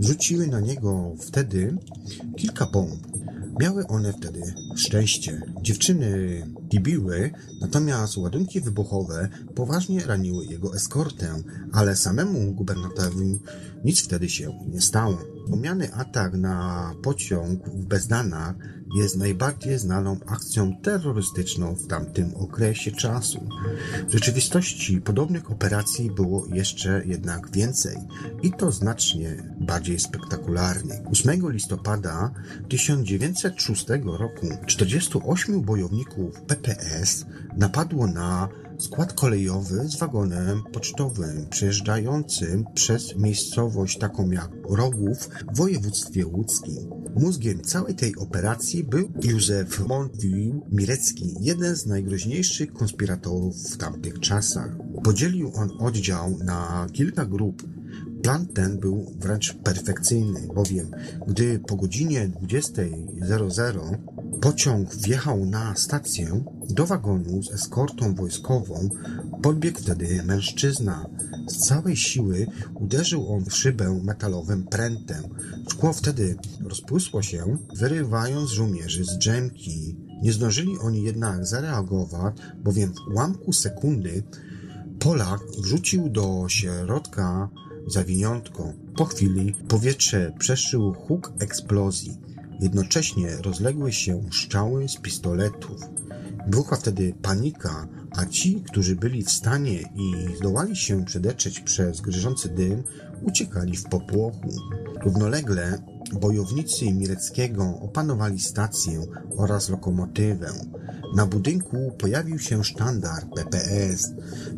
[0.00, 1.76] rzuciły na niego wtedy
[2.36, 3.06] kilka bomb.
[3.60, 4.40] Miały one wtedy
[4.76, 5.42] szczęście.
[5.62, 11.42] Dziewczyny kibiły, natomiast ładunki wybuchowe poważnie raniły jego eskortę,
[11.72, 13.40] ale samemu gubernatorowi
[13.84, 15.18] nic wtedy się nie stało.
[15.44, 18.54] Wspomniany atak na pociąg w Bezdanach
[18.94, 23.48] jest najbardziej znaną akcją terrorystyczną w tamtym okresie czasu.
[24.08, 27.96] W rzeczywistości podobnych operacji było jeszcze jednak więcej
[28.42, 31.00] i to znacznie bardziej spektakularnych.
[31.10, 32.30] 8 listopada
[32.68, 43.98] 1906 roku 48 bojowników PPS napadło na skład kolejowy z wagonem pocztowym przejeżdżającym przez miejscowość
[43.98, 46.90] taką jak Rogów w województwie łódzkim.
[47.16, 54.76] Mózgiem całej tej operacji był Józef Montville Mirecki, jeden z najgroźniejszych konspiratorów w tamtych czasach.
[55.04, 57.62] Podzielił on oddział na kilka grup.
[58.22, 60.90] Plan ten był wręcz perfekcyjny, bowiem
[61.28, 63.96] gdy po godzinie 20.00
[64.40, 68.88] pociąg wjechał na stację, do wagonu z eskortą wojskową
[69.42, 71.06] Podbiegł wtedy mężczyzna.
[71.48, 75.24] Z całej siły uderzył on w szybę metalowym prętem.
[75.70, 79.96] Szkło wtedy rozpłysło się, wyrywając żołnierzy z drzemki.
[80.22, 84.22] Nie zdążyli oni jednak zareagować, bowiem w ułamku sekundy
[84.98, 87.48] Polak wrzucił do środka
[87.86, 88.72] zawiniątko.
[88.96, 92.18] Po chwili powietrze przeszył huk eksplozji.
[92.60, 95.80] Jednocześnie rozległy się strzały z pistoletów.
[96.46, 102.48] Wybuchła wtedy panika, a ci, którzy byli w stanie i zdołali się przedetrzeć przez gryzący
[102.48, 102.82] dym,
[103.22, 104.48] uciekali w popłochu.
[105.04, 105.78] Równolegle
[106.12, 110.52] bojownicy Mireckiego opanowali stację oraz lokomotywę.
[111.16, 114.12] Na budynku pojawił się sztandar PPS.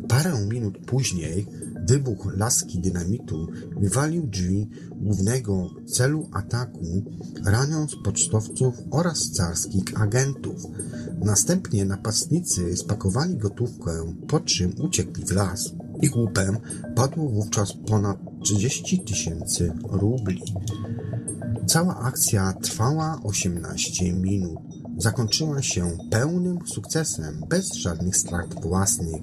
[0.07, 1.47] Parę minut później
[1.89, 3.47] wybuch laski dynamitu
[3.81, 6.85] wywalił drzwi głównego celu ataku,
[7.45, 10.63] raniąc pocztowców oraz carskich agentów.
[11.19, 15.73] Następnie napastnicy spakowali gotówkę, po czym uciekli w las.
[16.01, 16.57] Ich łupem
[16.95, 20.41] padło wówczas ponad 30 tysięcy rubli.
[21.67, 24.78] Cała akcja trwała 18 minut.
[24.99, 29.21] Zakończyła się pełnym sukcesem, bez żadnych strat własnych.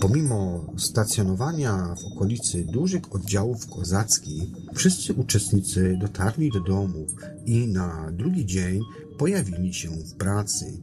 [0.00, 4.42] Pomimo stacjonowania w okolicy dużych oddziałów kozackich,
[4.74, 7.14] wszyscy uczestnicy dotarli do domów
[7.46, 8.80] i na drugi dzień
[9.18, 10.80] pojawili się w pracy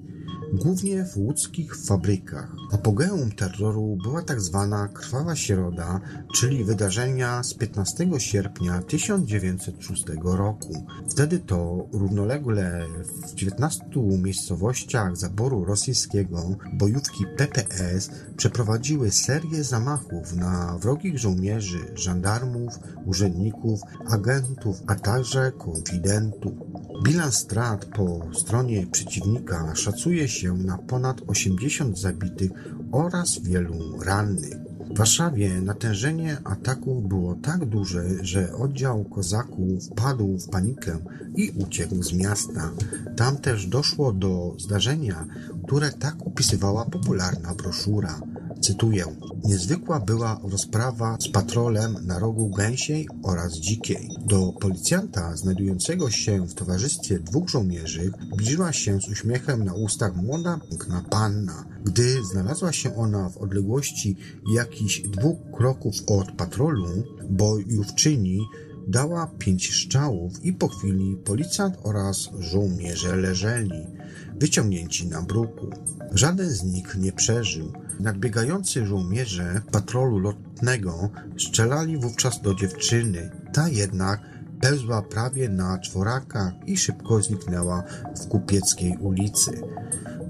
[0.53, 2.55] głównie w łódzkich fabrykach.
[2.71, 6.01] Apogeum terroru była tak zwana Krwawa Środa,
[6.35, 10.85] czyli wydarzenia z 15 sierpnia 1906 roku.
[11.09, 12.85] Wtedy to równolegle
[13.27, 13.85] w 19
[14.23, 22.73] miejscowościach zaboru rosyjskiego bojówki PPS przeprowadziły serię zamachów na wrogich żołnierzy, żandarmów,
[23.05, 26.53] urzędników, agentów, a także konfidentów.
[27.03, 32.51] Bilans strat po stronie przeciwnika szacuje się na ponad 80 zabitych
[32.91, 34.57] oraz wielu rannych.
[34.89, 40.97] W Warszawie natężenie ataków było tak duże, że oddział kozaków wpadł w panikę
[41.35, 42.71] i uciekł z miasta.
[43.15, 45.25] Tam też doszło do zdarzenia,
[45.67, 48.21] które tak opisywała popularna broszura.
[48.61, 49.05] Cytuję.
[49.43, 54.09] Niezwykła była rozprawa z patrolem na rogu gęsiej oraz dzikiej.
[54.25, 60.59] Do policjanta znajdującego się w towarzystwie dwóch żołnierzy zbliżyła się z uśmiechem na ustach młoda,
[60.69, 61.65] piękna panna.
[61.83, 64.15] Gdy znalazła się ona w odległości
[64.53, 68.39] jakichś dwóch kroków od patrolu, bojówczyni
[68.87, 73.87] dała pięć strzałów i po chwili policjant oraz żołnierze leżeli,
[74.39, 75.69] wyciągnięci na bruku.
[76.11, 77.73] Żaden z nich nie przeżył.
[77.99, 83.31] Nadbiegający żołnierze patrolu lotnego strzelali wówczas do dziewczyny.
[83.53, 84.21] Ta jednak
[84.61, 87.83] pełzła prawie na czworakach i szybko zniknęła
[88.21, 89.61] w kupieckiej ulicy.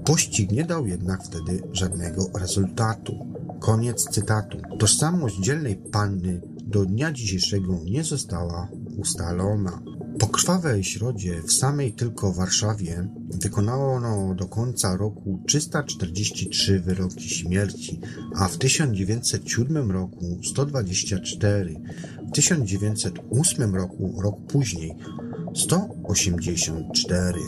[0.04, 3.26] Pościg nie dał jednak wtedy żadnego rezultatu.
[3.60, 4.58] Koniec cytatu.
[4.78, 9.82] Tożsamość dzielnej panny do dnia dzisiejszego nie została ustalona.
[10.18, 13.08] Po krwawej środzie w samej tylko Warszawie
[13.42, 18.00] wykonano do końca roku 343 wyroki śmierci,
[18.36, 21.76] a w 1907 roku 124,
[22.28, 24.94] w 1908 roku, rok później,
[25.54, 27.40] 184.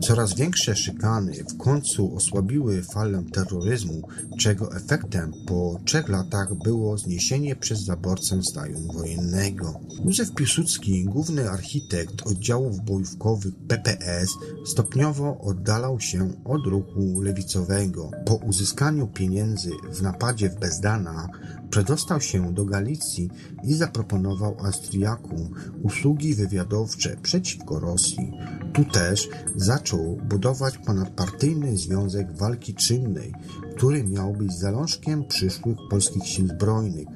[0.00, 4.08] Coraz większe szykany w końcu osłabiły falę terroryzmu,
[4.38, 9.80] czego efektem po trzech latach było zniesienie przez zaborcę stanu wojennego.
[10.04, 14.28] Józef Piłsudski, główny architekt oddziałów bojówkowych PPS,
[14.66, 18.10] stopniowo oddalał się od ruchu lewicowego.
[18.26, 21.28] Po uzyskaniu pieniędzy w napadzie w Bezdanach
[21.70, 23.30] Przedostał się do Galicji
[23.64, 25.50] i zaproponował Austriakom
[25.82, 28.32] usługi wywiadowcze przeciwko Rosji.
[28.72, 33.32] Tu też zaczął budować ponadpartyjny Związek Walki Czynnej,
[33.76, 37.06] który miał być zalążkiem przyszłych polskich sił zbrojnych.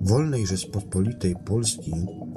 [0.00, 1.92] Wolnej Rzeczpospolitej Polski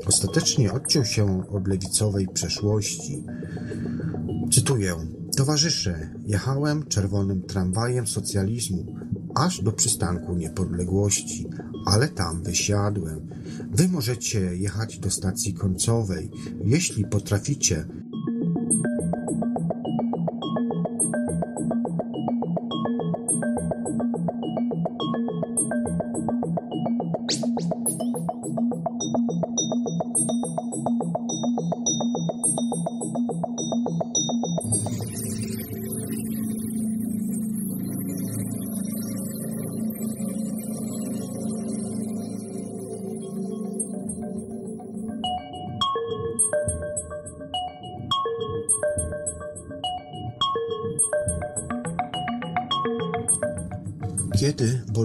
[0.05, 3.23] ostatecznie odciął się od lewicowej przeszłości.
[4.51, 4.95] Cytuję.
[5.37, 8.95] Towarzysze, jechałem czerwonym tramwajem socjalizmu,
[9.35, 11.47] aż do przystanku niepodległości,
[11.85, 13.29] ale tam wysiadłem.
[13.71, 16.31] Wy możecie jechać do stacji końcowej,
[16.63, 17.85] jeśli potraficie.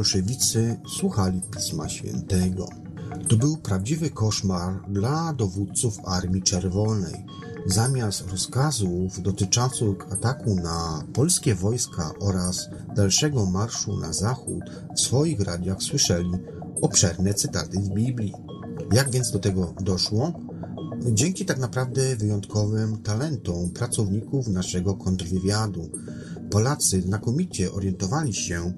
[0.07, 2.69] Bolszewicy słuchali Pisma Świętego.
[3.29, 7.15] To był prawdziwy koszmar dla dowódców Armii Czerwonej.
[7.67, 14.63] Zamiast rozkazów dotyczących ataku na polskie wojska oraz dalszego marszu na zachód,
[14.97, 16.31] w swoich radiach słyszeli
[16.83, 18.33] obszerne cytaty z Biblii.
[18.93, 20.33] Jak więc do tego doszło?
[21.13, 25.91] Dzięki tak naprawdę wyjątkowym talentom pracowników naszego kontrwywiadu.
[26.51, 28.73] Polacy znakomicie orientowali się,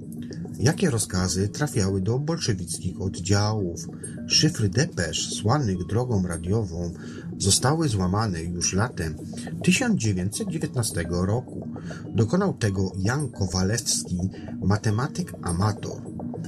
[0.58, 3.86] jakie rozkazy trafiały do bolszewickich oddziałów.
[4.26, 6.92] Szyfry depesz słanych drogą radiową
[7.38, 9.16] zostały złamane już latem
[9.62, 11.68] 1919 roku.
[12.14, 14.18] Dokonał tego Jan Kowalewski,
[14.62, 16.02] matematyk amator.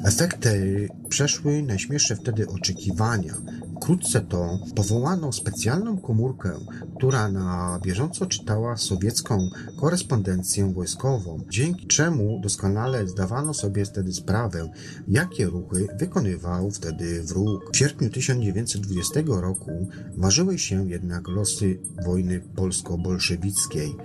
[0.05, 3.35] Efekty przeszły najśmielsze wtedy oczekiwania.
[3.81, 6.51] Wkrótce to powołano specjalną komórkę,
[6.97, 14.69] która na bieżąco czytała sowiecką korespondencję wojskową, dzięki czemu doskonale zdawano sobie wtedy sprawę,
[15.09, 17.71] jakie ruchy wykonywał wtedy wróg.
[17.73, 23.97] W sierpniu 1920 roku ważyły się jednak losy wojny polsko-bolszewickiej.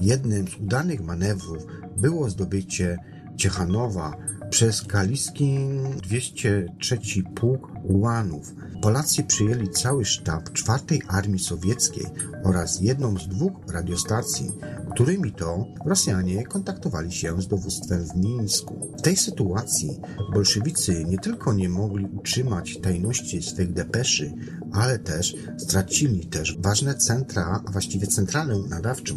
[0.00, 1.66] Jednym z udanych manewrów
[1.96, 2.98] było zdobycie
[3.36, 4.16] Ciechanowa,
[4.54, 5.58] przez kaliski
[6.02, 6.98] 203
[7.34, 8.54] Pułk Ułanów.
[8.82, 12.06] Polacy przyjęli cały sztab czwartej Armii Sowieckiej
[12.44, 14.52] oraz jedną z dwóch radiostacji,
[14.90, 18.92] którymi to Rosjanie kontaktowali się z dowództwem w Mińsku.
[18.98, 20.00] W tej sytuacji
[20.32, 24.32] bolszewicy nie tylko nie mogli utrzymać tajności swych depeszy,
[24.72, 29.14] ale też stracili też ważne centra, a właściwie centralę nadawczą.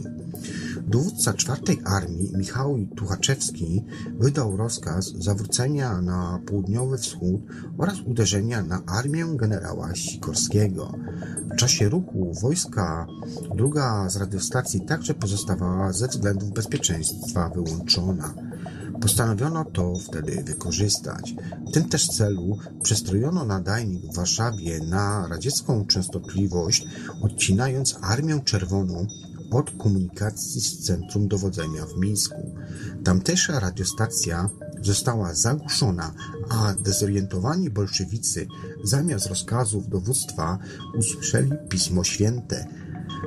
[0.87, 3.83] Dowódca czwartej armii Michał Tuchaczewski
[4.19, 7.41] wydał rozkaz zawrócenia na południowy wschód
[7.77, 10.93] oraz uderzenia na armię generała Sikorskiego.
[11.53, 13.07] W czasie ruchu wojska
[13.55, 18.33] druga z radiostacji także pozostawała ze względów bezpieczeństwa wyłączona.
[19.01, 21.35] Postanowiono to wtedy wykorzystać.
[21.67, 26.87] W tym też celu przestrojono nadajnik w Warszawie na radziecką częstotliwość,
[27.21, 29.07] odcinając Armię Czerwoną
[29.51, 32.55] od komunikacji z centrum dowodzenia w Mińsku.
[33.03, 34.49] Tamtejsza radiostacja
[34.81, 36.13] została zagłuszona,
[36.49, 38.47] a dezorientowani bolszewicy
[38.83, 40.59] zamiast rozkazów dowództwa
[40.97, 42.67] usłyszeli Pismo Święte.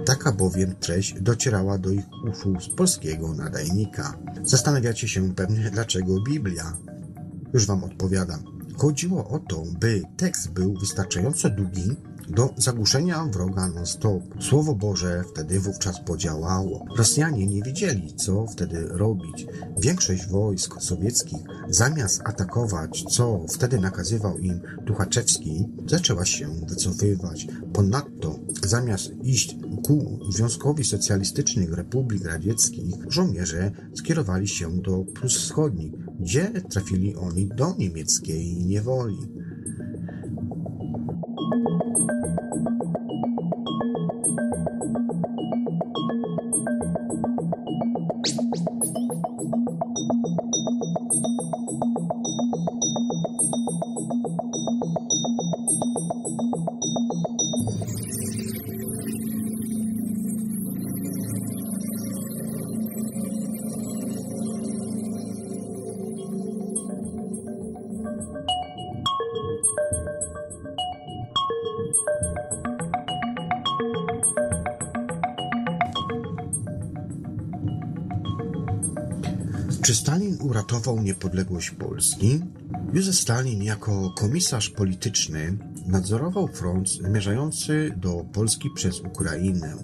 [0.07, 4.19] Taka bowiem treść docierała do ich uszu z polskiego nadajnika.
[4.45, 6.77] Zastanawiacie się pewnie, dlaczego Biblia?
[7.53, 8.43] Już wam odpowiadam.
[8.77, 11.97] Chodziło o to, by tekst był wystarczająco długi,
[12.31, 14.23] do zagłuszenia wroga non-stop.
[14.41, 16.87] Słowo Boże wtedy wówczas podziałało.
[16.97, 19.47] Rosjanie nie wiedzieli, co wtedy robić.
[19.81, 27.47] Większość wojsk sowieckich, zamiast atakować, co wtedy nakazywał im Tuchaczewski, zaczęła się wycofywać.
[27.73, 29.57] Ponadto, zamiast iść
[29.87, 37.75] ku Związkowi Socjalistycznych Republik Radzieckich, żołnierze skierowali się do Prus Wschodnich, gdzie trafili oni do
[37.79, 39.19] niemieckiej niewoli.
[81.11, 82.41] Niepodległość Polski?
[82.93, 89.75] Józef Stalin jako komisarz polityczny nadzorował front zmierzający do Polski przez Ukrainę.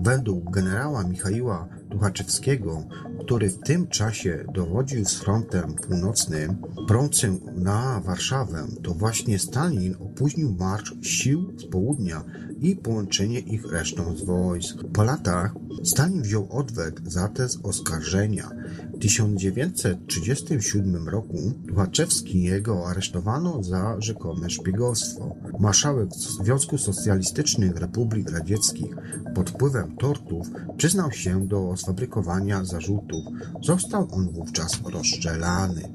[0.00, 2.84] Według generała Michaiła Tuchaczewskiego,
[3.20, 6.56] który w tym czasie dowodził z frontem północnym,
[6.88, 12.24] prącę na Warszawę, to właśnie Stalin opóźnił marsz sił z południa
[12.60, 14.78] i połączenie ich resztą z wojsk.
[14.92, 18.50] Po latach Stalin wziął odwet za te oskarżenia.
[18.94, 25.34] W 1937 roku Łaczewskiego aresztowano za rzekome szpiegostwo.
[25.60, 26.08] Marszałek
[26.44, 28.96] Związku Socjalistycznych Republik Radzieckich
[29.34, 33.24] pod wpływem tortów przyznał się do sfabrykowania zarzutów.
[33.62, 35.88] Został on wówczas rozstrzelany.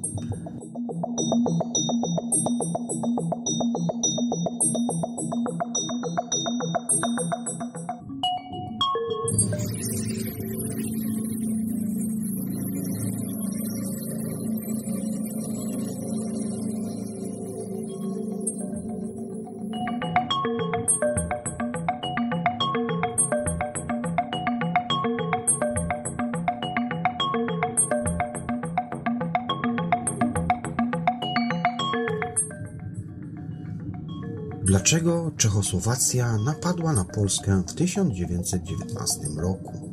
[35.45, 39.91] Czechosłowacja napadła na Polskę w 1919 roku?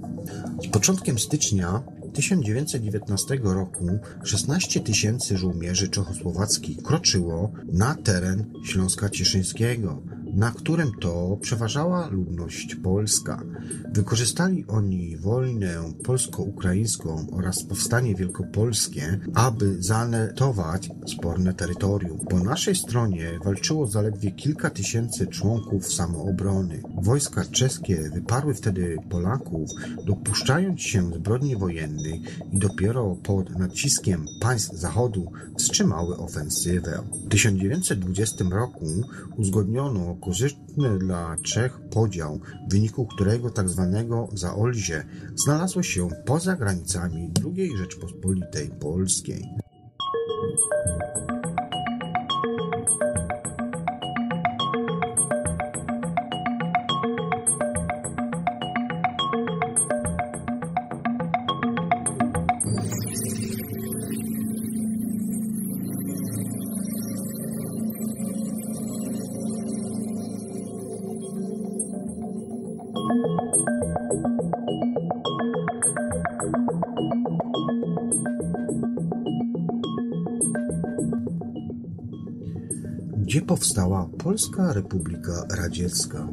[0.65, 1.83] Z początkiem stycznia
[2.15, 3.87] 1919 roku
[4.25, 10.03] 16 tysięcy żołnierzy czechosłowackich kroczyło na teren Śląska Cieszyńskiego,
[10.33, 13.43] na którym to przeważała ludność polska.
[13.93, 22.19] Wykorzystali oni wojnę polsko-ukraińską oraz powstanie wielkopolskie, aby zanetować sporne terytorium.
[22.19, 26.83] Po naszej stronie walczyło zaledwie kilka tysięcy członków samoobrony.
[27.03, 29.71] Wojska czeskie wyparły wtedy Polaków,
[30.05, 32.23] dopuszczając się zbrodni wojennej
[32.53, 37.03] i dopiero pod naciskiem państw Zachodu wstrzymały ofensywę.
[37.27, 38.87] W 1920 roku
[39.37, 44.29] uzgodniono korzystny dla Czech podział, w wyniku którego tzw.
[44.35, 45.05] Zaolzie
[45.35, 49.49] znalazło się poza granicami II Rzeczpospolitej Polskiej.
[84.43, 86.29] Polska Republika Radziecka.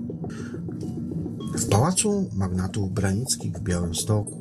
[1.56, 4.40] W Pałacu Magnatów Branickich w Białymstoku.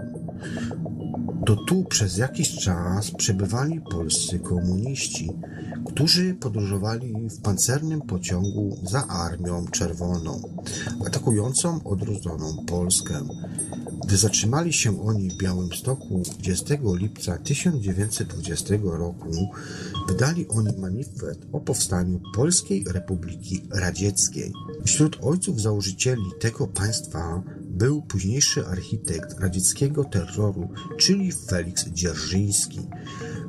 [1.47, 5.31] To tu przez jakiś czas przebywali polscy komuniści,
[5.87, 10.41] którzy podróżowali w pancernym pociągu za Armią Czerwoną,
[11.07, 13.15] atakującą odrodzoną Polskę.
[14.09, 19.51] Gdy zatrzymali się oni w Białymstoku 20 lipca 1920 roku,
[20.09, 24.53] wydali oni manifest o powstaniu Polskiej Republiki Radzieckiej.
[24.85, 32.81] Wśród ojców założycieli tego państwa był późniejszy architekt radzieckiego terroru, czyli Felix Dzierżyński.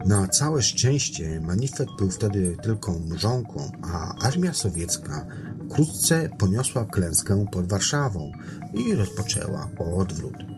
[0.06, 5.28] Na całe szczęście manifest był wtedy tylko mrzonką, a armia sowiecka
[5.70, 8.32] wkrótce poniosła klęskę pod Warszawą
[8.74, 10.49] i rozpoczęła odwrót.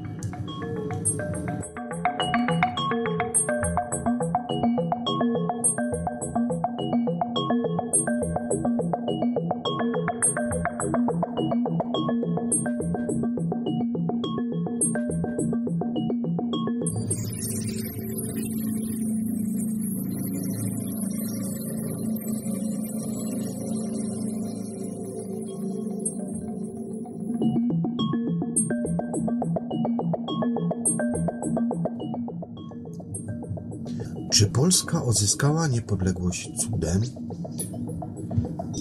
[35.11, 37.01] Odzyskała niepodległość cudem?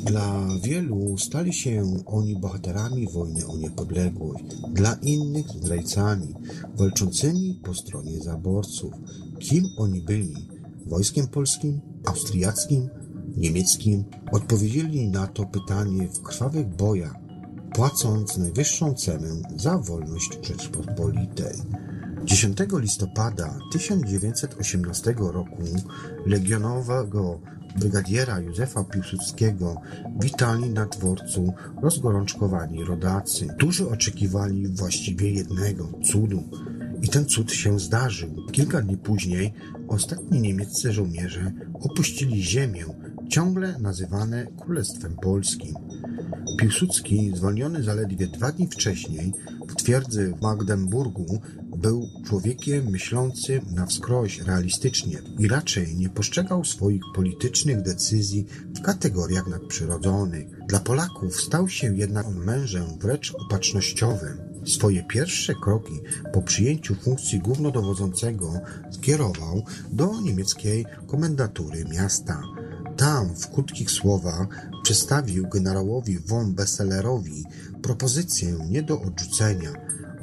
[0.05, 6.35] Dla wielu stali się oni bohaterami wojny o niepodległość, dla innych zdrajcami,
[6.74, 8.93] walczącymi po stronie zaborców.
[9.39, 10.35] Kim oni byli?
[10.87, 12.89] Wojskiem polskim, austriackim,
[13.37, 14.05] niemieckim?
[14.33, 17.14] Odpowiedzieli na to pytanie w krwawych bojach,
[17.74, 21.57] płacąc najwyższą cenę za wolność Rzeczpospolitej.
[22.25, 25.62] 10 listopada 1918 roku
[26.27, 27.41] legionowego
[27.79, 29.81] brygadiera Józefa Piłsudskiego
[30.21, 31.53] witali na dworcu
[31.83, 36.43] rozgorączkowani rodacy, którzy oczekiwali właściwie jednego cudu.
[37.03, 38.47] I ten cud się zdarzył.
[38.53, 39.53] Kilka dni później
[39.89, 42.85] ostatni niemieccy żołnierze opuścili ziemię,
[43.29, 45.75] ciągle nazywane Królestwem Polskim.
[46.59, 49.33] Piłsudski, zwolniony zaledwie dwa dni wcześniej
[49.68, 51.41] w twierdzy w Magdeburgu,
[51.77, 58.47] był człowiekiem myślącym na wskroś realistycznie i raczej nie postrzegał swoich politycznych decyzji
[58.77, 60.47] w kategoriach nadprzyrodzonych.
[60.68, 64.39] Dla Polaków stał się jednak mężem wręcz opatrznościowym.
[64.64, 66.01] Swoje pierwsze kroki
[66.33, 68.53] po przyjęciu funkcji głównodowodzącego
[68.91, 72.43] skierował do niemieckiej komendatury miasta.
[72.97, 74.47] Tam w krótkich słowach
[74.83, 77.45] przedstawił generałowi von Bessellerowi
[77.83, 79.73] propozycję nie do odrzucenia,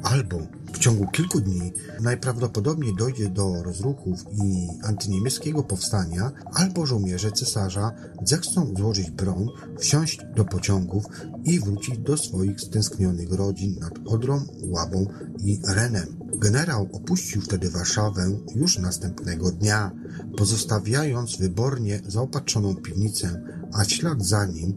[0.02, 7.92] albo w ciągu kilku dni najprawdopodobniej dojdzie do rozruchów i antyniemieckiego powstania, albo żołnierze cesarza
[8.24, 9.48] zechcą złożyć broń,
[9.78, 11.04] wsiąść do pociągów
[11.44, 15.06] i wrócić do swoich stęsknionych rodzin nad Odrą, Łabą
[15.44, 16.18] i Renem.
[16.36, 19.90] Generał opuścił wtedy Warszawę już następnego dnia,
[20.36, 23.42] pozostawiając wybornie zaopatrzoną piwnicę,
[23.72, 24.74] a ślad za nim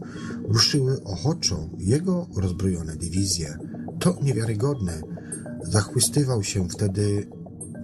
[0.48, 3.58] ruszyły ochoczo jego rozbrojone dywizje.
[4.00, 5.11] To niewiarygodne.
[5.62, 7.26] Zachwystywał się wtedy,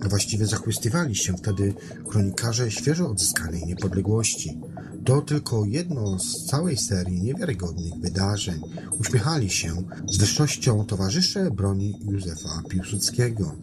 [0.09, 1.74] właściwie zachwystywali się wtedy
[2.09, 4.61] kronikarze świeżo odzyskanej niepodległości.
[5.05, 8.61] To tylko jedno z całej serii niewiarygodnych wydarzeń.
[9.01, 13.55] Uśmiechali się z wyższością towarzysze broni Józefa Piłsudskiego.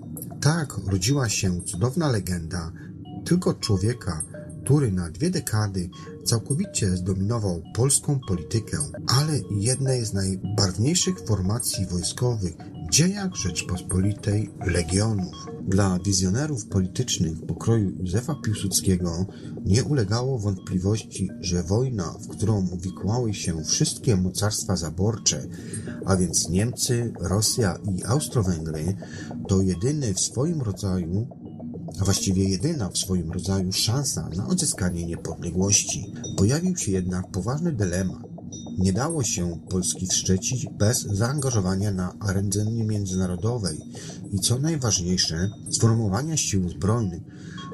[0.41, 2.71] Tak rodziła się cudowna legenda
[3.25, 4.23] tylko człowieka,
[4.63, 5.89] który na dwie dekady
[6.25, 12.53] całkowicie zdominował polską politykę, ale jednej z najbarwniejszych formacji wojskowych
[12.91, 15.33] dziejach Rzeczpospolitej Legionów.
[15.67, 19.25] Dla wizjonerów politycznych pokroju Józefa Piłsudskiego
[19.65, 25.47] nie ulegało wątpliwości, że wojna, w którą uwikłały się wszystkie mocarstwa zaborcze,
[26.05, 28.95] a więc Niemcy, Rosja i Austro-Węgry,
[29.47, 31.27] to jedyny w swoim rodzaju
[32.01, 36.13] a właściwie jedyna w swoim rodzaju szansa na odzyskanie niepodległości.
[36.37, 38.34] Pojawił się jednak poważny dylemat.
[38.77, 43.81] Nie dało się Polski wszczecić bez zaangażowania na arenie międzynarodowej
[44.31, 47.21] i co najważniejsze, sformowania sił zbrojnych,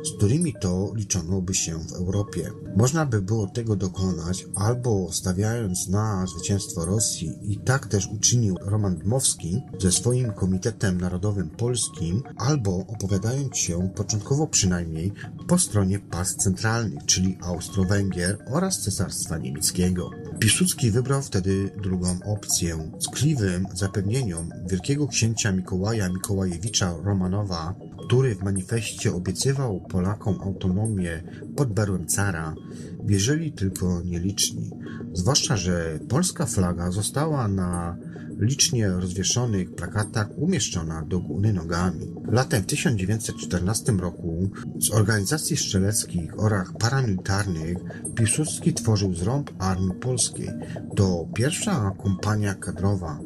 [0.05, 2.51] z którymi to liczono by się w Europie.
[2.75, 8.95] Można by było tego dokonać albo stawiając na zwycięstwo Rosji i tak też uczynił Roman
[8.95, 15.13] Dmowski ze swoim Komitetem Narodowym Polskim, albo opowiadając się początkowo przynajmniej
[15.47, 20.09] po stronie pas centralnych, czyli Austro-Węgier oraz Cesarstwa Niemieckiego.
[20.39, 22.91] Piłsudski wybrał wtedy drugą opcję.
[22.99, 27.75] Tkliwym zapewnieniom wielkiego księcia Mikołaja Mikołajewicza Romanowa
[28.11, 31.23] który w manifestie obiecywał Polakom autonomię
[31.55, 32.55] pod berłem cara,
[33.03, 34.69] wierzyli tylko nieliczni.
[35.13, 37.97] Zwłaszcza, że polska flaga została na
[38.39, 42.13] licznie rozwieszonych plakatach umieszczona do góry nogami.
[42.31, 47.77] Latem 1914 roku z organizacji strzeleckich oraz paramilitarnych
[48.15, 50.49] Piłsudski tworzył zrąb Armii Polskiej.
[50.95, 53.19] To pierwsza kompania kadrowa,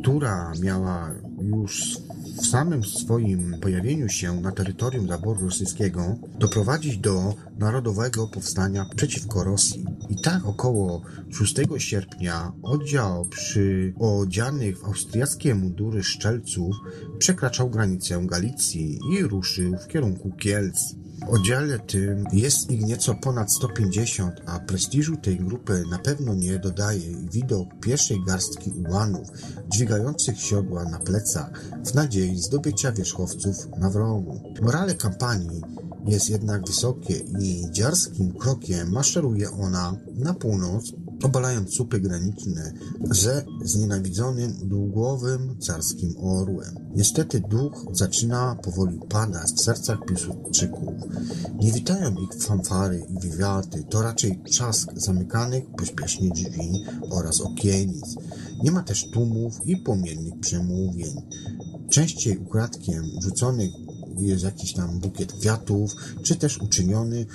[0.00, 1.98] która miała już
[2.42, 9.84] w samym swoim pojawieniu się na terytorium zaboru rosyjskiego doprowadzić do narodowego powstania przeciwko Rosji.
[10.10, 16.76] I tak około 6 sierpnia oddział przy odzianych w austriackie mundury szczelców
[17.18, 20.94] przekraczał granicę Galicji i ruszył w kierunku Kielc.
[21.26, 26.58] W oddziale tym jest ich nieco ponad 150, a prestiżu tej grupy na pewno nie
[26.58, 29.28] dodaje widok pierwszej garstki ułanów
[29.68, 34.40] dźwigających siodła na plecach w nadziei zdobycia wierzchowców na wrogu.
[34.62, 35.62] Morale kampanii
[36.06, 40.92] jest jednak wysokie i dziarskim krokiem maszeruje ona na północ
[41.22, 42.72] obalając słupy graniczne
[43.10, 46.74] ze znienawidzonym długowym carskim orłem.
[46.94, 50.94] Niestety duch zaczyna powoli padać w sercach Piłsudczyków.
[51.60, 58.16] Nie witają ich fanfary i wiwiaty, to raczej trzask zamykanych pośpiesznie drzwi oraz okienic.
[58.62, 61.14] Nie ma też tłumów i płomiennych przemówień.
[61.90, 63.70] Częściej ukradkiem rzuconych
[64.16, 67.26] jest jakiś tam bukiet kwiatów, czy też uczyniony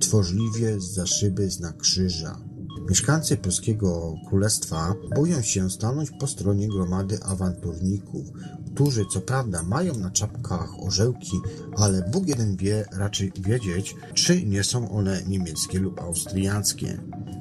[0.00, 2.51] tworzliwie za szyby znak krzyża.
[2.92, 8.26] Mieszkańcy polskiego królestwa boją się stanąć po stronie gromady awanturników,
[8.74, 11.40] którzy co prawda mają na czapkach orzełki,
[11.76, 16.98] ale Bóg jeden wie raczej wiedzieć, czy nie są one niemieckie lub austriackie.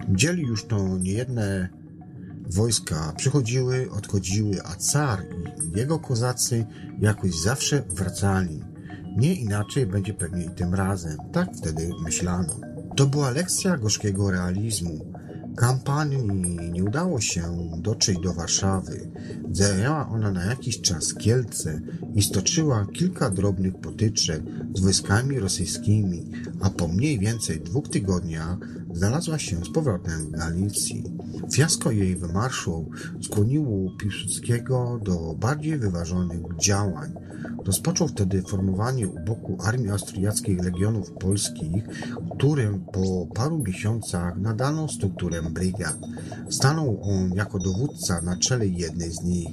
[0.09, 1.69] Dzieli już to niejedne
[2.49, 5.25] wojska przychodziły, odchodziły, a car
[5.63, 6.65] i jego kozacy
[7.01, 8.63] jakoś zawsze wracali.
[9.17, 12.59] Nie inaczej będzie pewnie i tym razem, tak wtedy myślano.
[12.95, 15.11] To była lekcja gorzkiego realizmu.
[15.55, 17.41] Kampanii nie udało się
[17.77, 19.11] dotrzeć do Warszawy.
[19.51, 21.81] Zajęła ona na jakiś czas Kielce
[22.15, 24.43] i stoczyła kilka drobnych potyczek
[24.75, 26.31] z wojskami rosyjskimi,
[26.61, 28.57] a po mniej więcej dwóch tygodniach
[28.93, 31.03] znalazła się z powrotem w Galicji.
[31.53, 32.89] Fiasko jej wymarszu
[33.21, 37.11] skłoniło Piłsudskiego do bardziej wyważonych działań.
[37.65, 41.83] Rozpoczął wtedy formowanie u boku armii austriackich legionów polskich,
[42.35, 45.97] którym po paru miesiącach nadano strukturę brygad.
[46.49, 49.49] Stanął on jako dowódca na czele jednej z nich.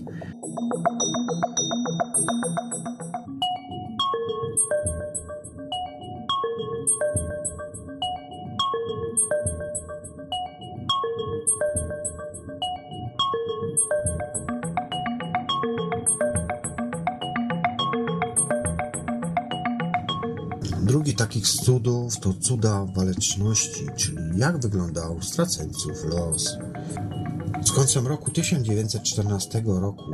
[21.29, 26.57] Takich cudów to cuda waleczności, czyli jak wyglądał straceńców los.
[27.65, 30.11] Z końcem roku 1914 roku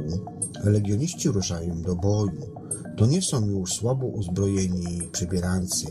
[0.64, 2.54] legioniści ruszają do boju.
[2.96, 5.86] To nie są już słabo uzbrojeni przebierańcy.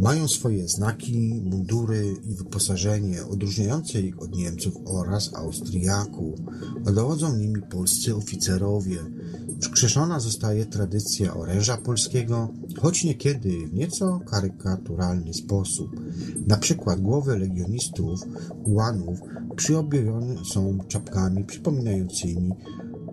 [0.00, 6.40] Mają swoje znaki, mundury i wyposażenie odróżniające ich od Niemców oraz Austriaków.
[6.94, 8.96] Dowodzą nimi polscy oficerowie,
[9.60, 12.48] Skrzeszona zostaje tradycja oręża polskiego,
[12.80, 15.90] choć niekiedy w nieco karykaturalny sposób.
[16.46, 18.20] Na przykład głowy legionistów,
[18.64, 19.18] ułanów
[19.56, 22.52] przyobione są czapkami przypominającymi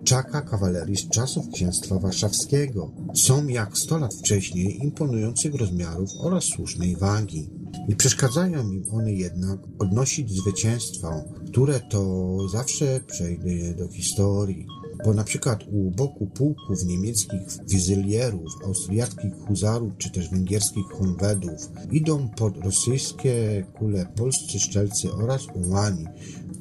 [0.04, 2.90] czaka kawalerii z czasów księstwa warszawskiego.
[3.14, 7.50] Są jak sto lat wcześniej imponujących rozmiarów oraz słusznej wagi.
[7.88, 14.66] Nie przeszkadzają im one jednak odnosić zwycięstwa, które to zawsze przejdzie do historii
[15.04, 22.28] bo na przykład u boku pułków niemieckich wizylierów, austriackich huzarów czy też węgierskich honwedów idą
[22.28, 26.04] pod rosyjskie kule polscy szczelcy oraz ułani,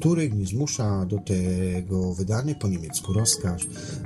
[0.03, 3.61] których nie zmusza do tego wydany po niemiecku rozkaz,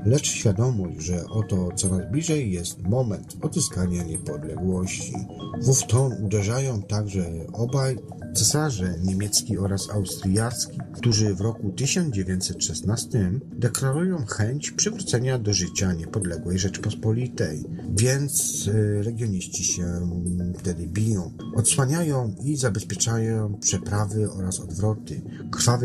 [0.05, 5.13] lecz świadomość, że oto coraz bliżej jest moment odzyskania niepodległości.
[5.61, 7.97] W ton uderzają także obaj
[8.35, 17.63] cesarze niemiecki oraz austriacki, którzy w roku 1916 deklarują chęć przywrócenia do życia niepodległej Rzeczpospolitej,
[17.89, 18.69] więc
[19.03, 20.09] legioniści się
[20.57, 21.31] wtedy biją.
[21.55, 25.21] Odsłaniają i zabezpieczają przeprawy oraz odwroty.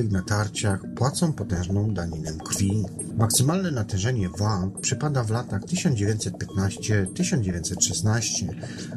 [0.02, 2.84] Krwawych natarciach płacą potężną daninę krwi.
[3.16, 8.48] Maksymalne natężenie walk przypada w latach 1915-1916,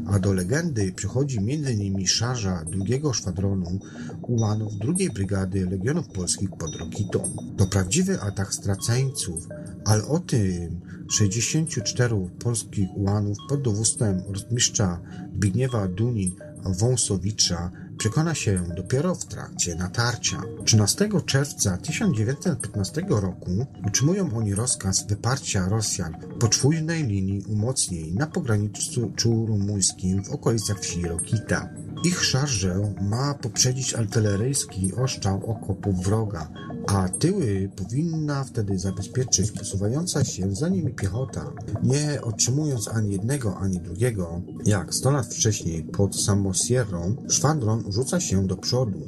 [0.08, 2.08] a do legendy przychodzi m.in.
[2.08, 3.80] szarża drugiego szwadronu
[4.22, 7.36] ułanów II Brygady Legionów Polskich pod Rokitą.
[7.58, 9.48] To prawdziwy atak straceńców,
[9.86, 15.00] ale o tym 64 polskich ułanów pod dowództwem rotmistrza
[15.36, 16.32] Zbigniewa Dunin
[16.64, 20.42] Wąsowicza przekona się dopiero w trakcie natarcia.
[20.66, 29.14] 13 czerwca 1915 roku utrzymują oni rozkaz wyparcia Rosjan po czwórnej linii umocnień na pograniczu
[29.48, 31.70] rumuńskim w okolicach wsi Rokita.
[32.04, 36.50] Ich szarżę ma poprzedzić artyleryjski oszczał okopów wroga,
[36.88, 41.54] a tyły powinna wtedy zabezpieczyć posuwająca się za nimi piechota.
[41.84, 48.48] Nie otrzymując ani jednego, ani drugiego, jak sto lat wcześniej pod Samosierrą, szwadron rzuca się
[48.48, 49.00] do przodu,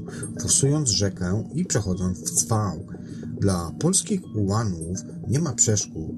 [0.42, 2.86] forsując rzekę i przechodząc w cwał.
[3.42, 4.98] Dla polskich ułanów
[5.28, 6.12] nie ma przeszkód.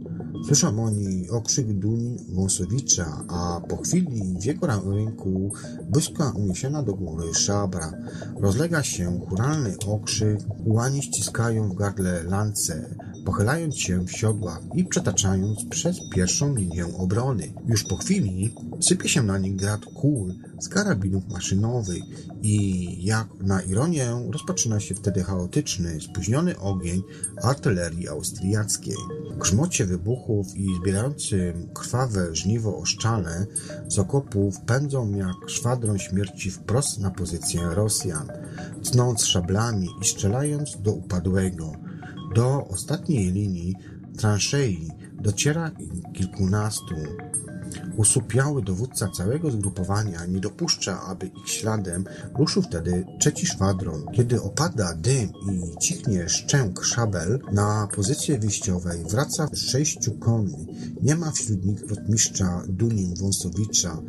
[0.46, 5.52] Słyszą oni okrzyk Dunin Wąsowicza, a po chwili w jego ręku
[5.90, 7.92] błyska uniesiona do góry szabra.
[8.40, 12.96] Rozlega się churalny okrzyk, ułani ściskają w gardle lance,
[13.30, 17.54] pochylając się w siodłach i przetaczając przez pierwszą linię obrony.
[17.68, 22.04] Już po chwili sypie się na nich grad kul z karabinów maszynowych
[22.42, 27.04] i jak na ironię rozpoczyna się wtedy chaotyczny, spóźniony ogień
[27.44, 28.96] artylerii austriackiej.
[29.32, 33.46] W grzmocie wybuchów i zbierającym krwawe żniwo oszczane
[33.88, 38.28] z okopów pędzą jak szwadron śmierci wprost na pozycję Rosjan,
[38.92, 41.89] tnąc szablami i strzelając do upadłego.
[42.36, 43.76] Do ostatniej linii
[44.18, 45.72] transzei dociera
[46.14, 46.96] kilkunastu.
[48.00, 52.04] Usupiały dowódca całego zgrupowania nie dopuszcza, aby ich śladem
[52.38, 54.06] ruszył wtedy trzeci szwadron.
[54.14, 60.66] Kiedy opada dym i cichnie szczęk szabel, na pozycję wyjściowej wraca sześciu konny.
[61.02, 64.02] Nie ma wśród nich rotmistrza Dunin Wąsowicza.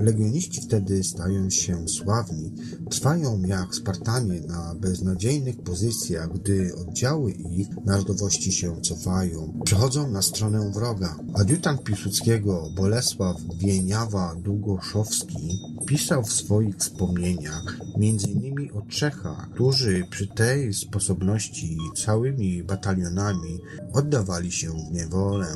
[0.00, 2.52] Legioniści wtedy stają się sławni.
[2.90, 9.60] Trwają jak Spartanie na beznadziejnych pozycjach, gdy oddziały ich narodowości się cofają.
[9.64, 11.16] Przechodzą na stronę wroga.
[11.34, 18.70] Adiutant Piłsudskiego, Bolesław Wieniawa-Długoszowski pisał w swoich wspomnieniach m.in.
[18.74, 23.60] o Czechach, którzy przy tej sposobności całymi batalionami
[23.92, 25.46] oddawali się w niewolę.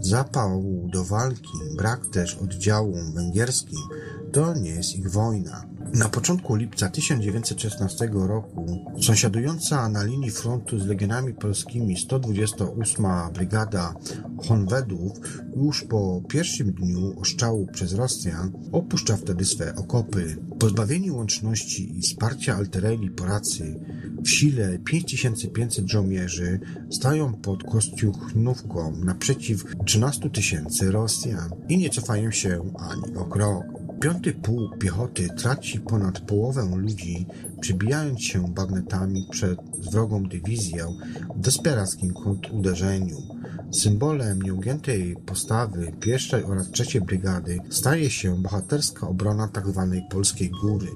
[0.00, 3.80] Zapału do walki, brak też oddziałom węgierskim
[4.32, 5.64] to nie jest ich wojna.
[5.94, 8.66] Na początku lipca 1916 roku
[9.02, 13.94] sąsiadująca na linii frontu z legionami polskimi 128 Brygada
[14.46, 15.12] Honwedów
[15.56, 20.36] już po pierwszym dniu oszczału przez Rosjan opuszcza wtedy swe okopy.
[20.58, 23.80] Pozbawieni łączności i wsparcia artylerii Polacy
[24.24, 26.60] w sile 5500 żołnierzy
[26.90, 33.77] stają pod Kostiuchnówką naprzeciw 13 tysięcy Rosjan i nie cofają się ani o krok.
[34.00, 37.26] Piąty pułk piechoty traci ponad połowę ludzi,
[37.60, 39.58] przebijając się bagnetami przed
[39.90, 40.96] wrogą dywizją
[41.36, 43.16] w desperackim kontruderzeniu.
[43.72, 50.00] Symbolem nieugiętej postawy pierwszej oraz trzeciej brygady staje się bohaterska obrona tzw.
[50.10, 50.88] Polskiej Góry,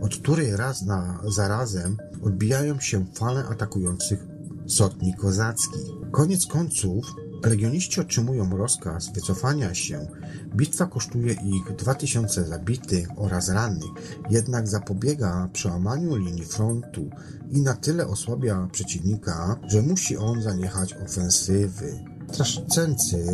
[0.00, 4.26] od której raz na zarazem odbijają się fale atakujących
[4.66, 5.82] sotni kozackich.
[6.10, 7.14] Koniec końców
[7.50, 10.06] Legioniści otrzymują rozkaz wycofania się.
[10.56, 13.90] Bitwa kosztuje ich 2000 zabitych oraz rannych,
[14.30, 17.10] jednak zapobiega przełamaniu linii frontu
[17.50, 22.04] i na tyle osłabia przeciwnika, że musi on zaniechać ofensywy.
[22.32, 23.24] Straszcency,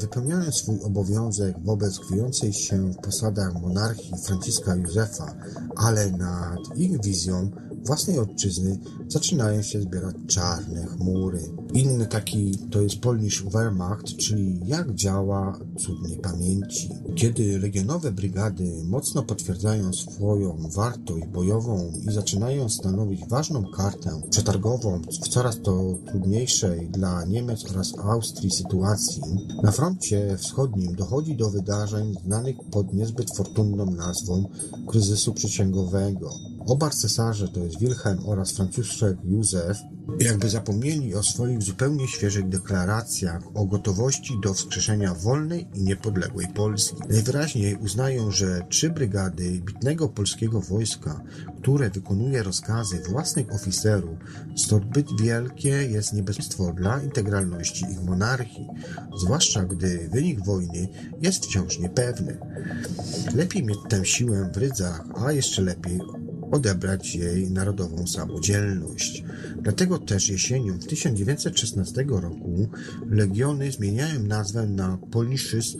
[0.00, 5.34] wypełniając swój obowiązek wobec chwiejącej się w posadach monarchii Franciszka Józefa,
[5.76, 7.50] ale nad ich wizją
[7.84, 11.40] własnej ojczyzny zaczynają się zbierać czarne chmury.
[11.74, 16.88] Inny taki to jest Polnisch Wehrmacht, czyli jak działa cud niepamięci.
[17.16, 25.28] Kiedy legionowe brygady mocno potwierdzają swoją wartość bojową i zaczynają stanowić ważną kartę przetargową w
[25.28, 29.22] coraz to trudniejszej dla Niemiec oraz Austrii sytuacji,
[29.62, 34.44] na froncie wschodnim dochodzi do wydarzeń znanych pod niezbyt fortunną nazwą
[34.88, 36.30] kryzysu przysięgowego.
[36.68, 39.78] Oba cesarze, to jest Wilhelm oraz Franciszek Józef,
[40.20, 46.96] jakby zapomnieli o swoich zupełnie świeżych deklaracjach o gotowości do wskrzeszenia wolnej i niepodległej Polski.
[47.08, 51.20] Najwyraźniej uznają, że trzy brygady bitnego polskiego wojska,
[51.60, 54.18] które wykonuje rozkazy własnych oficerów,
[54.56, 58.66] zbyt wielkie jest niebezpieczeństwo dla integralności ich monarchii,
[59.16, 60.88] zwłaszcza gdy wynik wojny
[61.22, 62.38] jest wciąż niepewny.
[63.34, 66.00] Lepiej mieć tę siłę w rydzach, a jeszcze lepiej
[66.50, 69.24] odebrać jej narodową samodzielność.
[69.62, 72.68] Dlatego też jesienią 1916 roku
[73.10, 75.76] legiony zmieniają nazwę na Polnisches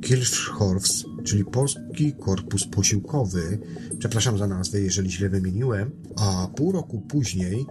[0.00, 3.58] Kirchhorfs, czyli Polski Korpus Posiłkowy.
[3.98, 5.90] Przepraszam za nazwę, jeżeli źle wymieniłem.
[6.16, 7.66] A pół roku później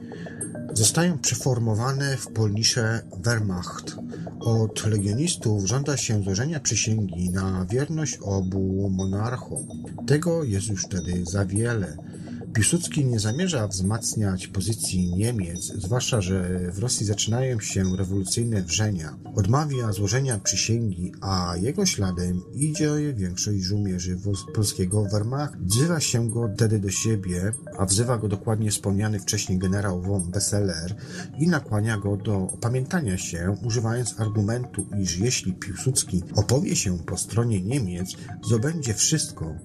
[0.73, 3.95] zostają przeformowane w Polnisze Wehrmacht.
[4.39, 9.67] Od legionistów żąda się złożenia przysięgi na wierność obu monarchom.
[10.07, 11.97] Tego jest już wtedy za wiele.
[12.55, 19.17] Piłsudski nie zamierza wzmacniać pozycji Niemiec, zwłaszcza, że w Rosji zaczynają się rewolucyjne wrzenia.
[19.35, 24.17] Odmawia złożenia przysięgi, a jego śladem idzie większość żołnierzy
[24.53, 25.59] polskiego Wehrmacht.
[25.59, 30.95] Wzywa się go wtedy do siebie, a wzywa go dokładnie wspomniany wcześniej generał von Besseler
[31.39, 37.61] i nakłania go do opamiętania się, używając argumentu, iż jeśli Piłsudski opowie się po stronie
[37.61, 38.11] Niemiec,
[38.45, 39.55] zdobędzie wszystko,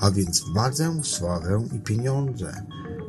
[0.00, 2.62] a więc władzę, sławę i pieniądze.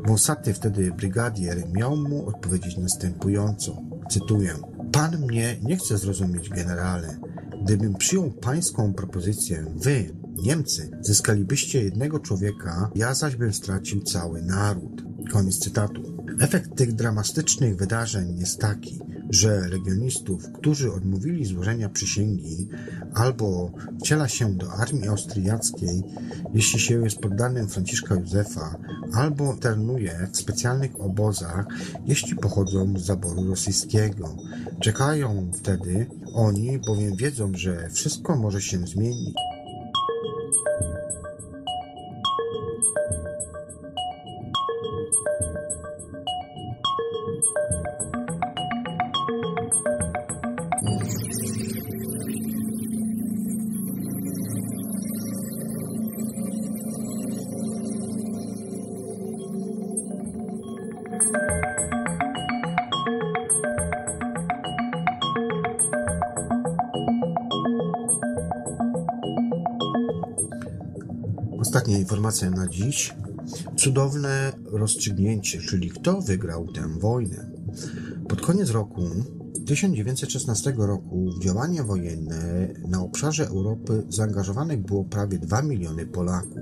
[0.07, 4.55] Wąsaty wtedy brygadier miał mu odpowiedzieć następująco, cytuję,
[4.95, 7.19] Pan mnie nie chce zrozumieć, generale.
[7.63, 15.03] Gdybym przyjął pańską propozycję, wy, Niemcy, zyskalibyście jednego człowieka, ja zaś bym stracił cały naród.
[15.31, 16.25] Koniec cytatu.
[16.39, 18.99] Efekt tych dramatycznych wydarzeń jest taki,
[19.29, 22.67] że legionistów, którzy odmówili złożenia przysięgi,
[23.13, 26.03] albo wciela się do armii austriackiej,
[26.53, 28.75] jeśli się jest poddanym Franciszka Józefa,
[29.13, 31.65] albo internuje w specjalnych obozach,
[32.05, 34.35] jeśli pochodzą z zaboru rosyjskiego.
[34.79, 39.35] Czekają wtedy oni, bowiem wiedzą, że wszystko może się zmienić.
[71.75, 73.13] Ostatnia informacja na dziś.
[73.77, 77.51] Cudowne rozstrzygnięcie, czyli kto wygrał tę wojnę.
[78.29, 79.09] Pod koniec roku
[79.65, 86.57] 1916 roku w działania wojenne na obszarze Europy zaangażowanych było prawie 2 miliony Polaków.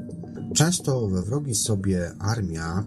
[0.56, 2.84] Często we wrogi sobie armia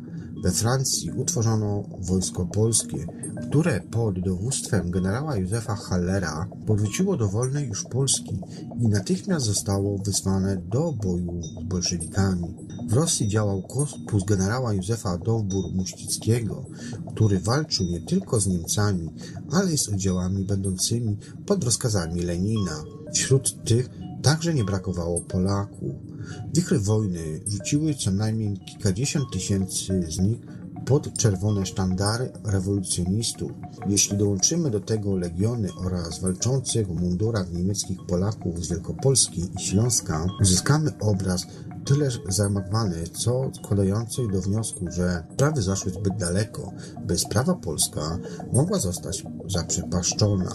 [0.46, 3.06] we Francji utworzono wojsko polskie,
[3.48, 8.40] które pod dowództwem generała Józefa Hallera powróciło do wolnej już Polski
[8.80, 12.54] i natychmiast zostało wysłane do boju z bolszewikami.
[12.88, 16.64] W Rosji działał korpus generała Józefa Dowbor-Muścickiego,
[17.14, 19.10] który walczył nie tylko z Niemcami,
[19.50, 21.16] ale i z oddziałami będącymi
[21.46, 22.84] pod rozkazami Lenina.
[23.14, 23.90] Wśród tych
[24.22, 26.05] także nie brakowało Polaków.
[26.54, 30.38] Wichry wojny rzuciły co najmniej kilkadziesiąt tysięcy z nich
[30.86, 33.52] pod czerwone sztandary rewolucjonistów.
[33.88, 40.26] Jeśli dołączymy do tego legiony oraz walczących w mundurach niemieckich Polaków z Wielkopolski i Śląska,
[40.40, 41.46] uzyskamy obraz
[41.84, 46.72] tyleż zamagwany, co składający do wniosku, że sprawy zaszły zbyt daleko,
[47.06, 48.18] by sprawa polska
[48.52, 50.52] mogła zostać zaprzepaszczona.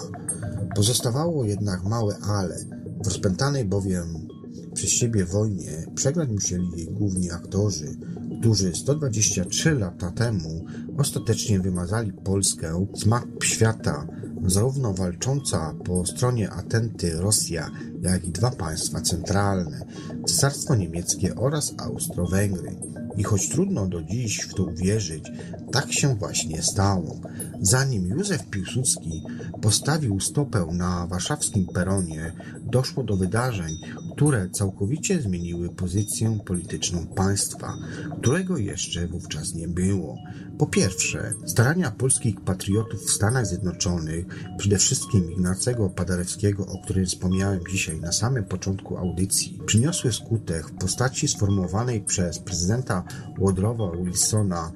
[0.76, 2.58] Pozostawało jednak małe ale,
[3.04, 4.28] w rozpętanej bowiem
[4.74, 7.98] przez siebie wojnie przegrać musieli jej główni aktorzy,
[8.40, 10.66] którzy 123 lata temu
[10.98, 14.08] ostatecznie wymazali Polskę z map świata,
[14.46, 19.86] zarówno walcząca po stronie Atenty Rosja, jak i dwa państwa centralne,
[20.26, 22.76] Cesarstwo Niemieckie oraz Austro-Węgry.
[23.18, 25.32] I choć trudno do dziś w to uwierzyć,
[25.72, 27.20] tak się właśnie stało.
[27.62, 29.24] Zanim Józef Piłsudski
[29.62, 33.78] postawił stopę na warszawskim peronie, doszło do wydarzeń,
[34.16, 37.78] które całkowicie zmieniły pozycję polityczną państwa,
[38.22, 40.18] którego jeszcze wówczas nie było.
[40.58, 44.26] Po pierwsze, starania polskich patriotów w Stanach Zjednoczonych,
[44.58, 50.78] przede wszystkim Ignacego Paderewskiego, o którym wspomniałem dzisiaj na samym początku audycji, przyniosły skutek w
[50.78, 53.04] postaci sformułowanej przez prezydenta
[53.38, 54.72] Woodrowa Wilsona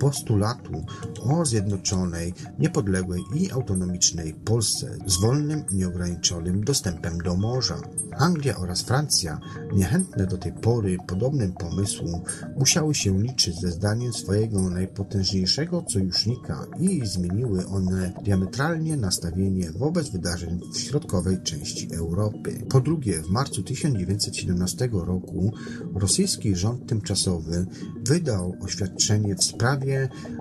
[0.00, 0.84] postulatu
[1.22, 7.80] o zjednoczonej, niepodległej i autonomicznej Polsce z wolnym, nieograniczonym dostępem do morza.
[8.18, 9.40] Anglia oraz Francja,
[9.72, 12.20] niechętne do tej pory podobnym pomysłom,
[12.56, 20.60] musiały się liczyć ze zdaniem swojego najpotężniejszego sojusznika i zmieniły one diametralnie nastawienie wobec wydarzeń
[20.74, 22.66] w środkowej części Europy.
[22.68, 25.52] Po drugie, w marcu 1917 roku
[25.94, 27.66] rosyjski rząd tymczasowy
[28.04, 29.89] wydał oświadczenie w sprawie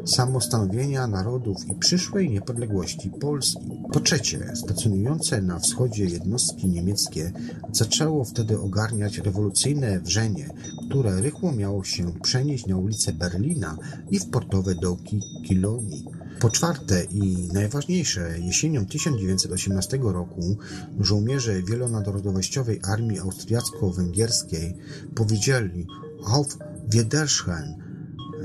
[0.06, 3.72] samostanowienia narodów i przyszłej niepodległości Polski.
[3.94, 7.32] Po trzecie, stacjonujące na wschodzie jednostki niemieckie
[7.72, 10.50] zaczęło wtedy ogarniać rewolucyjne wrzenie,
[10.90, 13.78] które rychło miało się przenieść na ulice Berlina
[14.12, 16.06] i w portowe dołki Kilonii.
[16.40, 20.58] Po czwarte i najważniejsze, jesienią 1918 roku
[21.00, 24.76] żołnierze wielonarodowościowej armii austriacko-węgierskiej
[25.16, 25.88] powiedzieli
[26.28, 26.58] Auf
[26.90, 27.89] Wiedersehen,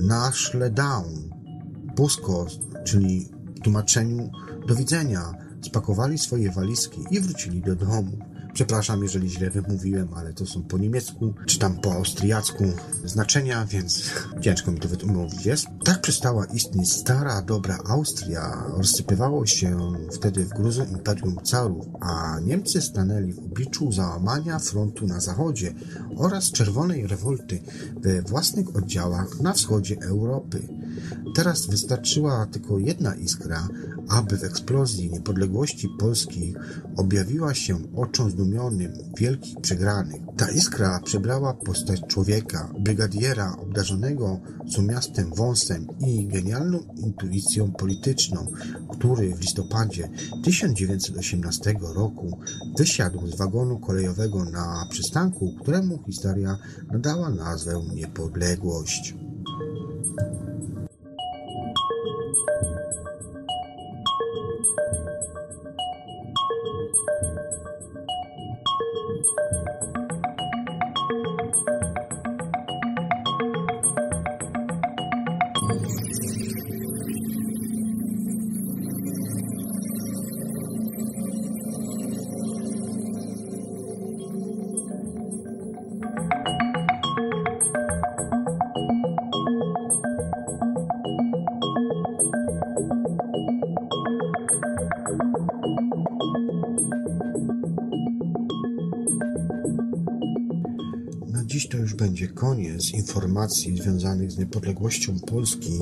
[0.00, 1.30] Naszle Down,
[1.96, 2.46] Pusko,
[2.84, 4.30] czyli w tłumaczeniu
[4.68, 8.18] do widzenia, spakowali swoje walizki i wrócili do domu.
[8.54, 12.64] Przepraszam, jeżeli źle wymówiłem, ale to są po niemiecku, czy tam po austriacku
[13.04, 15.66] znaczenia, więc ciężko mi to wymówić jest.
[15.84, 18.64] Tak przestała istnieć stara, dobra Austria.
[18.76, 25.20] Rozsypywało się wtedy w gruzę imperium carów, a Niemcy stanęli w obliczu załamania frontu na
[25.20, 25.74] zachodzie
[26.16, 27.62] oraz czerwonej rewolty
[28.00, 30.68] we własnych oddziałach na wschodzie Europy.
[31.34, 33.68] Teraz wystarczyła tylko jedna iskra,
[34.08, 36.54] aby w eksplozji niepodległości Polski
[36.96, 40.20] objawiła się oczom zdumionym wielkich przegranych.
[40.36, 48.52] Ta iskra przybrała postać człowieka, brygadiera obdarzonego sumiastym wąsem i genialną intuicją polityczną,
[48.90, 50.08] który w listopadzie
[50.44, 52.38] 1918 roku
[52.78, 56.58] wysiadł z wagonu kolejowego na przystanku, któremu historia
[56.92, 59.14] nadała nazwę Niepodległość.
[102.24, 105.78] Będzie koniec informacji związanych z niepodległością Polski.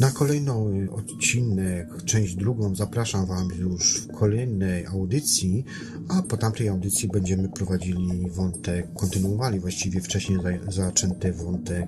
[0.00, 0.52] Na kolejny
[0.90, 5.64] odcinek, część drugą, zapraszam Wam już w kolejnej audycji,
[6.08, 10.38] a po tamtej audycji będziemy prowadzili wątek, kontynuowali właściwie wcześniej
[10.68, 11.86] zaczęty wątek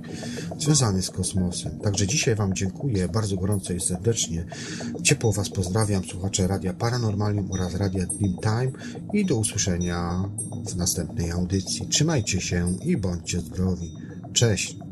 [0.58, 1.78] związany z kosmosem.
[1.78, 4.44] Także dzisiaj Wam dziękuję bardzo gorąco i serdecznie.
[5.02, 8.72] Ciepło Was pozdrawiam, słuchacze Radia Paranormalium oraz Radia Dreamtime
[9.12, 10.24] i do usłyszenia
[10.70, 11.86] w następnej audycji.
[11.86, 13.94] Trzymajcie się i bądźcie zdrowi.
[14.32, 14.87] Cześć!